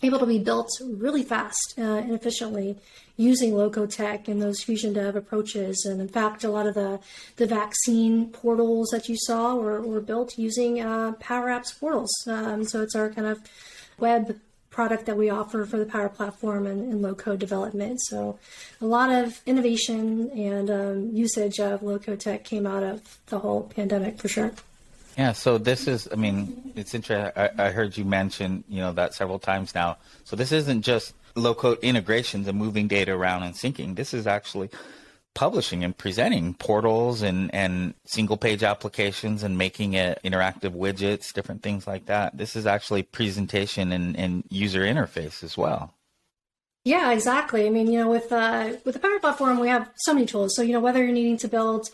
able 0.04 0.20
to 0.20 0.26
be 0.26 0.40
built 0.40 0.70
really 0.84 1.24
fast 1.24 1.74
uh, 1.78 1.82
and 1.82 2.14
efficiently 2.14 2.78
using 3.16 3.56
low-code 3.56 3.90
tech 3.90 4.28
and 4.28 4.40
those 4.40 4.62
fusion 4.62 4.94
dev 4.94 5.16
approaches. 5.16 5.86
And 5.90 6.00
in 6.00 6.08
fact, 6.08 6.44
a 6.44 6.50
lot 6.50 6.68
of 6.68 6.76
the, 6.76 7.00
the 7.38 7.48
vaccine 7.48 8.30
portals 8.30 8.90
that 8.92 9.10
you 9.10 9.16
saw 9.18 9.56
were, 9.56 9.82
were 9.82 10.02
built 10.02 10.38
using 10.38 10.82
uh, 10.82 11.14
Power 11.14 11.48
Apps 11.48 11.78
portals. 11.80 12.12
Um, 12.28 12.64
so 12.64 12.84
it's 12.84 12.96
our 12.96 13.10
kind 13.10 13.26
of 13.26 13.40
web 13.98 14.40
product 14.78 15.08
that 15.08 15.18
we 15.18 15.28
offer 15.28 15.66
for 15.66 15.80
the 15.80 15.88
Power 15.88 16.08
Platform 16.08 16.68
and, 16.68 16.94
and 16.94 17.02
low-code 17.02 17.40
development. 17.40 18.00
So 18.00 18.38
a 18.80 18.86
lot 18.86 19.12
of 19.12 19.42
innovation 19.48 20.30
and 20.30 20.70
um, 20.70 21.10
usage 21.16 21.60
of 21.60 21.82
low-code 21.82 22.20
tech 22.20 22.44
came 22.44 22.68
out 22.68 22.84
of 22.84 23.18
the 23.26 23.40
whole 23.40 23.64
pandemic 23.64 24.20
for 24.20 24.28
sure. 24.28 24.52
Yeah, 25.18 25.32
so 25.32 25.58
this 25.58 25.88
is, 25.88 26.08
I 26.12 26.16
mean, 26.16 26.74
it's 26.76 26.94
interesting. 26.94 27.32
I, 27.36 27.50
I, 27.58 27.72
heard 27.72 27.98
you 27.98 28.06
mention, 28.06 28.64
you 28.70 28.82
know, 28.82 28.94
that 28.94 29.16
several 29.16 29.40
times 29.40 29.74
now. 29.74 29.98
So 30.26 30.36
this 30.36 30.52
isn't 30.52 30.84
just 30.84 31.16
low 31.34 31.56
code 31.56 31.80
integrations 31.82 32.48
and 32.48 32.56
moving 32.56 32.88
data 32.88 33.14
around 33.14 33.42
and 33.42 33.56
syncing. 33.56 33.96
This 33.96 34.14
is 34.14 34.28
actually 34.28 34.70
publishing 35.38 35.84
and 35.84 35.96
presenting 35.96 36.56
portals 36.56 37.22
and, 37.22 37.54
and 37.54 37.94
single 38.06 38.38
page 38.38 38.64
applications 38.64 39.44
and 39.44 39.56
making 39.56 39.94
it 39.94 40.20
interactive 40.26 40.72
widgets, 40.72 41.32
different 41.32 41.62
things 41.62 41.86
like 41.86 42.08
that. 42.08 42.36
This 42.36 42.56
is 42.56 42.66
actually 42.66 43.04
presentation 43.04 43.92
and, 43.92 44.18
and 44.18 44.44
user 44.50 44.82
interface 44.82 45.44
as 45.44 45.56
well. 45.56 45.94
Yeah, 46.86 47.12
exactly. 47.12 47.68
I 47.68 47.70
mean, 47.70 47.86
you 47.86 48.00
know, 48.00 48.10
with 48.10 48.32
uh, 48.32 48.78
with 48.84 48.96
the 48.96 49.00
Power 49.00 49.20
Platform, 49.20 49.60
we 49.60 49.68
have 49.68 49.92
so 49.98 50.16
many 50.16 50.26
tools. 50.26 50.56
So, 50.56 50.64
you 50.64 50.74
know, 50.74 50.80
whether 50.80 51.04
you're 51.04 51.14
needing 51.14 51.38
to 51.38 51.48
build 51.48 51.90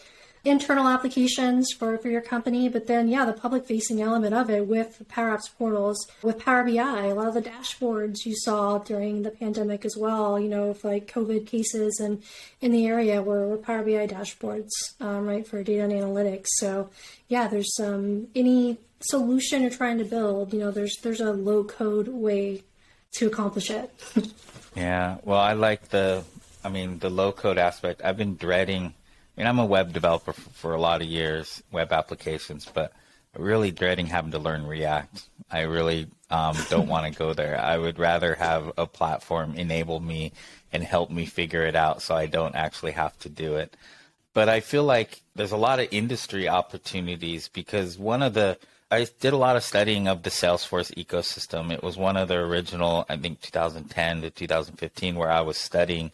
internal 0.45 0.87
applications 0.87 1.71
for, 1.71 1.97
for 1.97 2.09
your 2.09 2.21
company, 2.21 2.67
but 2.67 2.87
then, 2.87 3.07
yeah, 3.07 3.25
the 3.25 3.33
public 3.33 3.65
facing 3.65 4.01
element 4.01 4.33
of 4.33 4.49
it 4.49 4.67
with 4.67 5.01
Power 5.07 5.37
Apps 5.37 5.49
portals, 5.57 6.05
with 6.21 6.37
Power 6.37 6.63
BI, 6.63 7.05
a 7.05 7.13
lot 7.13 7.27
of 7.27 7.33
the 7.33 7.41
dashboards 7.41 8.25
you 8.25 8.35
saw 8.35 8.77
during 8.79 9.21
the 9.21 9.31
pandemic 9.31 9.85
as 9.85 9.95
well, 9.95 10.37
you 10.37 10.49
know, 10.49 10.71
of 10.71 10.83
like 10.83 11.11
COVID 11.11 11.47
cases 11.47 11.99
and 11.99 12.21
in 12.59 12.71
the 12.71 12.85
area 12.85 13.21
were, 13.21 13.47
were 13.47 13.57
Power 13.57 13.83
BI 13.83 14.05
dashboards, 14.07 14.69
um, 14.99 15.27
right, 15.27 15.47
for 15.47 15.63
data 15.63 15.83
and 15.83 15.93
analytics. 15.93 16.47
So, 16.57 16.89
yeah, 17.29 17.47
there's 17.47 17.73
um, 17.79 18.27
any 18.35 18.77
solution 18.99 19.61
you're 19.61 19.71
trying 19.71 19.97
to 19.99 20.05
build, 20.05 20.53
you 20.53 20.59
know, 20.59 20.71
there's 20.71 20.97
there's 21.01 21.21
a 21.21 21.31
low 21.31 21.63
code 21.63 22.09
way 22.09 22.63
to 23.13 23.27
accomplish 23.27 23.69
it. 23.69 23.91
yeah, 24.75 25.17
well, 25.23 25.39
I 25.39 25.53
like 25.53 25.89
the, 25.89 26.23
I 26.63 26.69
mean, 26.69 26.99
the 26.99 27.09
low 27.09 27.31
code 27.31 27.57
aspect. 27.57 28.01
I've 28.03 28.17
been 28.17 28.35
dreading 28.35 28.93
mean, 29.37 29.47
I'm 29.47 29.59
a 29.59 29.65
web 29.65 29.93
developer 29.93 30.33
for, 30.33 30.49
for 30.51 30.73
a 30.73 30.81
lot 30.81 31.01
of 31.01 31.07
years, 31.07 31.63
web 31.71 31.91
applications, 31.91 32.69
but 32.71 32.93
really 33.37 33.71
dreading 33.71 34.05
having 34.05 34.31
to 34.31 34.39
learn 34.39 34.67
React. 34.67 35.23
I 35.49 35.61
really 35.61 36.07
um, 36.29 36.57
don't 36.69 36.87
want 36.87 37.11
to 37.11 37.17
go 37.17 37.33
there. 37.33 37.59
I 37.59 37.77
would 37.77 37.99
rather 37.99 38.35
have 38.35 38.71
a 38.77 38.85
platform 38.85 39.55
enable 39.55 39.99
me 39.99 40.33
and 40.71 40.83
help 40.83 41.09
me 41.09 41.25
figure 41.25 41.63
it 41.63 41.75
out 41.75 42.01
so 42.01 42.15
I 42.15 42.25
don't 42.25 42.55
actually 42.55 42.91
have 42.93 43.17
to 43.19 43.29
do 43.29 43.55
it. 43.55 43.75
But 44.33 44.49
I 44.49 44.59
feel 44.61 44.83
like 44.83 45.21
there's 45.35 45.51
a 45.51 45.57
lot 45.57 45.79
of 45.79 45.87
industry 45.91 46.47
opportunities 46.47 47.47
because 47.47 47.97
one 47.97 48.23
of 48.23 48.33
the 48.33 48.57
I 48.89 49.07
did 49.19 49.33
a 49.33 49.37
lot 49.37 49.55
of 49.55 49.63
studying 49.63 50.07
of 50.07 50.21
the 50.21 50.29
Salesforce 50.29 50.93
ecosystem. 50.93 51.71
It 51.71 51.81
was 51.81 51.97
one 51.97 52.15
of 52.15 52.27
the 52.27 52.35
original, 52.35 53.07
I 53.09 53.17
think 53.17 53.41
2010 53.41 54.21
to 54.21 54.29
2015, 54.29 55.15
where 55.15 55.31
I 55.31 55.41
was 55.41 55.57
studying 55.57 56.11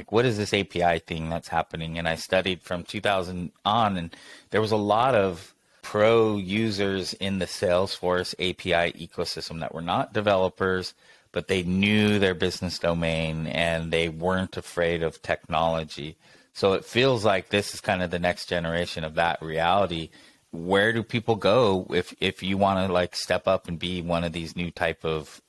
like 0.00 0.12
what 0.12 0.24
is 0.24 0.38
this 0.38 0.54
API 0.54 0.98
thing 1.00 1.28
that's 1.28 1.48
happening? 1.48 1.98
And 1.98 2.08
I 2.08 2.14
studied 2.14 2.62
from 2.62 2.84
2000 2.84 3.52
on, 3.66 3.98
and 3.98 4.16
there 4.48 4.62
was 4.62 4.72
a 4.72 4.76
lot 4.76 5.14
of 5.14 5.54
pro 5.82 6.38
users 6.38 7.12
in 7.12 7.38
the 7.38 7.44
Salesforce 7.44 8.32
API 8.38 8.92
ecosystem 9.06 9.60
that 9.60 9.74
were 9.74 9.82
not 9.82 10.14
developers, 10.14 10.94
but 11.32 11.48
they 11.48 11.62
knew 11.64 12.18
their 12.18 12.34
business 12.34 12.78
domain 12.78 13.46
and 13.46 13.92
they 13.92 14.08
weren't 14.08 14.56
afraid 14.56 15.02
of 15.02 15.20
technology. 15.20 16.16
So 16.54 16.72
it 16.72 16.86
feels 16.86 17.22
like 17.22 17.50
this 17.50 17.74
is 17.74 17.82
kind 17.82 18.02
of 18.02 18.10
the 18.10 18.18
next 18.18 18.46
generation 18.46 19.04
of 19.04 19.16
that 19.16 19.42
reality. 19.42 20.08
Where 20.50 20.94
do 20.94 21.02
people 21.02 21.36
go 21.36 21.86
if 21.90 22.14
if 22.20 22.42
you 22.42 22.56
want 22.56 22.86
to 22.86 22.90
like 22.90 23.14
step 23.14 23.46
up 23.46 23.68
and 23.68 23.78
be 23.78 24.00
one 24.00 24.24
of 24.24 24.32
these 24.32 24.56
new 24.56 24.70
type 24.70 25.04
of 25.04 25.42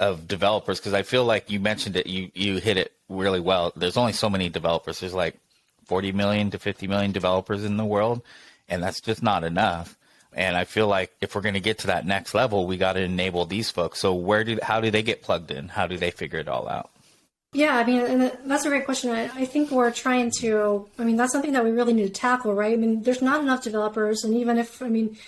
of 0.00 0.26
developers 0.26 0.80
because 0.80 0.94
I 0.94 1.02
feel 1.02 1.24
like 1.24 1.50
you 1.50 1.60
mentioned 1.60 1.94
it, 1.94 2.06
you 2.06 2.30
you 2.34 2.56
hit 2.56 2.76
it 2.78 2.92
really 3.08 3.38
well. 3.38 3.72
There's 3.76 3.98
only 3.98 4.14
so 4.14 4.30
many 4.30 4.48
developers. 4.48 4.98
There's 4.98 5.14
like 5.14 5.36
40 5.84 6.12
million 6.12 6.50
to 6.50 6.58
50 6.58 6.88
million 6.88 7.12
developers 7.12 7.64
in 7.64 7.76
the 7.76 7.84
world, 7.84 8.22
and 8.68 8.82
that's 8.82 9.00
just 9.00 9.22
not 9.22 9.44
enough. 9.44 9.96
And 10.32 10.56
I 10.56 10.64
feel 10.64 10.86
like 10.86 11.12
if 11.20 11.34
we're 11.34 11.40
going 11.42 11.54
to 11.54 11.60
get 11.60 11.80
to 11.80 11.88
that 11.88 12.06
next 12.06 12.34
level, 12.34 12.66
we 12.66 12.76
got 12.76 12.94
to 12.94 13.02
enable 13.02 13.44
these 13.44 13.70
folks. 13.70 14.00
So 14.00 14.14
where 14.14 14.42
do 14.42 14.58
how 14.62 14.80
do 14.80 14.90
they 14.90 15.02
get 15.02 15.22
plugged 15.22 15.50
in? 15.50 15.68
How 15.68 15.86
do 15.86 15.98
they 15.98 16.10
figure 16.10 16.38
it 16.38 16.48
all 16.48 16.68
out? 16.68 16.90
Yeah, 17.52 17.76
I 17.76 17.84
mean, 17.84 18.30
that's 18.44 18.64
a 18.64 18.68
great 18.68 18.84
question. 18.84 19.10
I, 19.10 19.24
I 19.24 19.44
think 19.44 19.70
we're 19.70 19.90
trying 19.90 20.30
to. 20.38 20.88
I 20.98 21.04
mean, 21.04 21.16
that's 21.16 21.32
something 21.32 21.52
that 21.52 21.64
we 21.64 21.72
really 21.72 21.92
need 21.92 22.06
to 22.06 22.20
tackle, 22.20 22.54
right? 22.54 22.72
I 22.72 22.76
mean, 22.76 23.02
there's 23.02 23.22
not 23.22 23.42
enough 23.42 23.64
developers, 23.64 24.24
and 24.24 24.34
even 24.34 24.56
if 24.56 24.80
I 24.80 24.88
mean, 24.88 25.18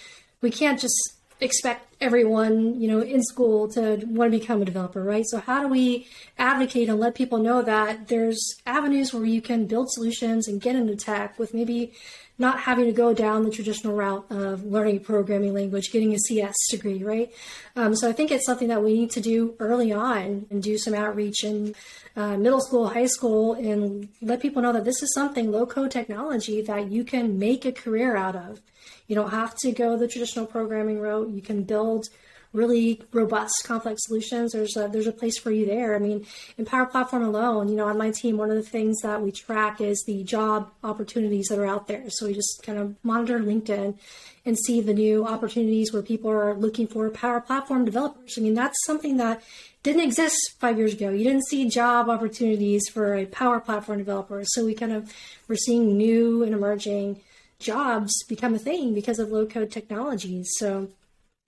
we 0.40 0.50
can't 0.50 0.80
just 0.80 1.14
expect 1.42 1.94
everyone, 2.00 2.81
you 2.81 2.88
know, 2.88 3.00
in 3.00 3.22
school 3.22 3.68
to 3.68 4.05
want 4.07 4.33
to 4.33 4.38
become 4.38 4.62
a 4.62 4.64
developer, 4.64 5.02
right? 5.02 5.24
So 5.26 5.38
how 5.38 5.62
do 5.62 5.68
we 5.68 6.07
advocate 6.38 6.88
and 6.88 6.98
let 6.98 7.14
people 7.14 7.38
know 7.38 7.62
that 7.62 8.09
there's 8.09 8.57
avenues 8.66 9.12
where 9.14 9.24
you 9.24 9.40
can 9.40 9.66
build 9.66 9.90
solutions 9.90 10.48
and 10.48 10.61
get 10.61 10.76
into 10.76 10.96
tech 10.96 11.38
with 11.38 11.55
maybe 11.55 11.92
not 12.38 12.61
having 12.61 12.87
to 12.87 12.92
go 12.92 13.12
down 13.12 13.45
the 13.45 13.51
traditional 13.51 13.95
route 13.95 14.27
of 14.31 14.64
learning 14.64 14.97
a 14.97 15.01
programming 15.01 15.55
language, 15.55 15.92
getting 15.92 16.14
a 16.14 16.18
CS 16.18 16.55
degree, 16.71 17.05
right? 17.05 17.31
Um, 17.77 17.95
so 17.95 18.09
I 18.09 18.12
think 18.12 18.31
it's 18.31 18.47
something 18.47 18.68
that 18.68 18.83
we 18.83 18.95
need 18.95 19.11
to 19.12 19.21
do 19.21 19.55
early 19.59 19.92
on 19.92 20.47
and 20.51 20.62
do 20.62 20.79
some 20.79 20.95
outreach 20.95 21.45
in 21.45 21.75
uh, 22.16 22.37
middle 22.37 22.61
school, 22.61 22.88
high 22.88 23.07
school, 23.07 23.55
and 23.55 24.09
let 24.21 24.40
people 24.40 24.62
know 24.62 24.73
that 24.73 24.85
this 24.85 25.03
is 25.03 25.14
something 25.14 25.51
low 25.51 25.66
code 25.66 25.90
technology 25.90 26.62
that 26.62 26.90
you 26.90 27.05
can 27.05 27.38
make 27.38 27.64
a 27.64 27.73
career 27.73 28.16
out 28.16 28.35
of. 28.35 28.61
You 29.07 29.14
don't 29.14 29.31
have 29.31 29.55
to 29.59 29.73
go 29.73 29.97
the 29.97 30.09
traditional 30.09 30.47
programming 30.47 31.01
route. 31.01 31.31
You 31.31 31.42
can 31.42 31.64
build 31.64 32.09
really 32.53 33.01
robust, 33.12 33.65
complex 33.65 34.03
solutions. 34.05 34.53
There's 34.53 34.77
a, 34.77 34.88
there's 34.88 35.07
a 35.07 35.12
place 35.12 35.38
for 35.38 35.51
you 35.51 35.67
there. 35.67 35.95
I 35.95 35.99
mean, 35.99 36.27
in 36.59 36.65
Power 36.65 36.87
Platform 36.87 37.23
alone, 37.23 37.69
you 37.69 37.77
know, 37.77 37.88
on 37.88 37.99
my 37.99 38.11
team, 38.11 38.37
one 38.37 38.51
of 38.51 38.57
the 38.57 38.62
things 38.62 39.01
that 39.03 39.23
we 39.23 39.33
track 39.33 39.81
is 39.81 40.03
the 40.07 40.23
job 40.25 40.71
opportunities 40.85 41.47
that 41.49 41.59
are 41.59 41.67
out 41.67 41.88
there. 41.88 42.05
So 42.09 42.27
we 42.27 42.35
just 42.35 42.62
kind 42.62 42.79
of 42.79 42.97
monitor 43.03 43.38
LinkedIn 43.38 43.97
and 44.45 44.59
see 44.59 44.81
the 44.81 44.95
new 44.95 45.27
opportunities 45.27 45.93
where 45.93 46.03
people 46.03 46.31
are 46.31 46.55
looking 46.55 46.87
for 46.87 47.09
Power 47.11 47.41
Platform 47.41 47.85
developers. 47.85 48.35
I 48.37 48.41
mean, 48.41 48.55
that's 48.55 48.77
something 48.85 49.17
that 49.17 49.43
didn't 49.83 50.03
exist 50.03 50.37
five 50.59 50.79
years 50.79 50.95
ago. 50.95 51.11
You 51.11 51.25
didn't 51.25 51.47
see 51.47 51.69
job 51.69 52.09
opportunities 52.09 52.83
for 52.93 53.15
a 53.15 53.27
Power 53.27 53.61
Platform 53.61 53.99
developer. 53.99 54.43
So 54.45 54.65
we 54.65 54.75
kind 54.75 54.93
of 54.93 55.12
we're 55.49 55.57
seeing 55.57 55.97
new 55.97 56.43
and 56.43 56.55
emerging 56.55 57.21
jobs 57.59 58.12
become 58.29 58.55
a 58.55 58.59
thing 58.59 58.95
because 58.95 59.19
of 59.19 59.31
low 59.31 59.47
code 59.47 59.71
technologies. 59.71 60.51
So 60.59 60.88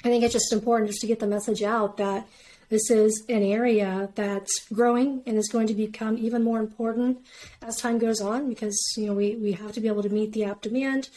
I 0.05 0.09
think 0.09 0.23
it's 0.23 0.35
just 0.35 0.53
important 0.53 0.91
just 0.91 1.01
to 1.01 1.07
get 1.07 1.19
the 1.19 1.27
message 1.27 1.63
out 1.63 1.97
that 1.97 2.29
this 2.69 2.91
is 2.91 3.25
an 3.29 3.43
area 3.43 4.11
that's 4.15 4.67
growing 4.73 5.23
and 5.27 5.37
is 5.37 5.49
going 5.49 5.67
to 5.69 5.75
become 5.75 6.19
even 6.19 6.43
more 6.43 6.59
important 6.59 7.25
as 7.63 7.77
time 7.77 7.99
goes 7.99 8.21
on 8.21 8.49
because 8.49 8.77
you 8.97 9.07
know 9.07 9.15
we, 9.15 9.37
we 9.37 9.53
have 9.53 9.73
to 9.73 9.81
be 9.81 9.89
able 9.89 10.03
to 10.03 10.09
meet 10.09 10.33
the 10.33 10.45
app 10.45 10.61
demand. 10.61 11.09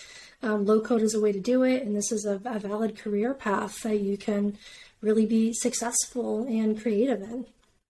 Um, 0.41 0.65
low 0.65 0.79
code 0.79 1.01
is 1.01 1.15
a 1.15 1.19
way 1.19 1.31
to 1.31 1.39
do 1.39 1.63
it, 1.63 1.83
and 1.83 1.95
this 1.95 2.11
is 2.11 2.25
a, 2.25 2.39
a 2.45 2.59
valid 2.59 2.97
career 2.97 3.33
path 3.33 3.81
that 3.81 3.99
you 3.99 4.17
can 4.17 4.57
really 5.01 5.25
be 5.25 5.53
successful 5.53 6.45
and 6.47 6.79
creative 6.79 7.21
in. 7.21 7.45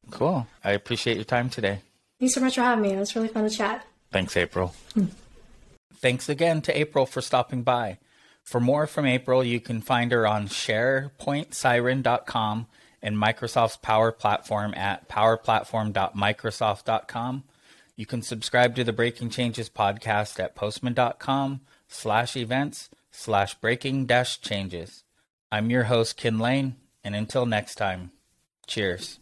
Cool. 0.09 0.47
I 0.63 0.71
appreciate 0.71 1.17
your 1.17 1.25
time 1.25 1.49
today. 1.49 1.81
Thanks 2.19 2.35
so 2.35 2.41
much 2.41 2.55
for 2.55 2.61
having 2.61 2.83
me. 2.83 2.93
It 2.93 2.99
was 2.99 3.15
really 3.15 3.27
fun 3.27 3.43
to 3.43 3.55
chat. 3.55 3.85
Thanks, 4.11 4.37
April. 4.37 4.73
Thanks 5.95 6.29
again 6.29 6.61
to 6.61 6.77
April 6.77 7.05
for 7.05 7.21
stopping 7.21 7.63
by. 7.63 7.97
For 8.47 8.59
more 8.61 8.87
from 8.87 9.05
April, 9.05 9.43
you 9.43 9.59
can 9.59 9.81
find 9.81 10.13
her 10.13 10.25
on 10.25 10.47
sharepointsiren.com 10.47 12.67
and 13.01 13.17
Microsoft's 13.17 13.75
Power 13.75 14.13
Platform 14.13 14.73
at 14.73 15.09
powerplatform.microsoft.com. 15.09 17.43
You 17.97 18.05
can 18.05 18.21
subscribe 18.21 18.73
to 18.77 18.85
the 18.85 18.93
Breaking 18.93 19.29
Changes 19.29 19.69
podcast 19.69 20.39
at 20.39 20.55
postman.com 20.55 21.59
slash 21.89 22.37
events 22.37 22.89
slash 23.11 23.55
breaking 23.55 24.05
dash 24.05 24.39
changes. 24.39 25.03
I'm 25.51 25.69
your 25.69 25.83
host, 25.83 26.15
Kin 26.15 26.39
Lane, 26.39 26.77
and 27.03 27.17
until 27.17 27.45
next 27.45 27.75
time, 27.75 28.11
cheers. 28.65 29.19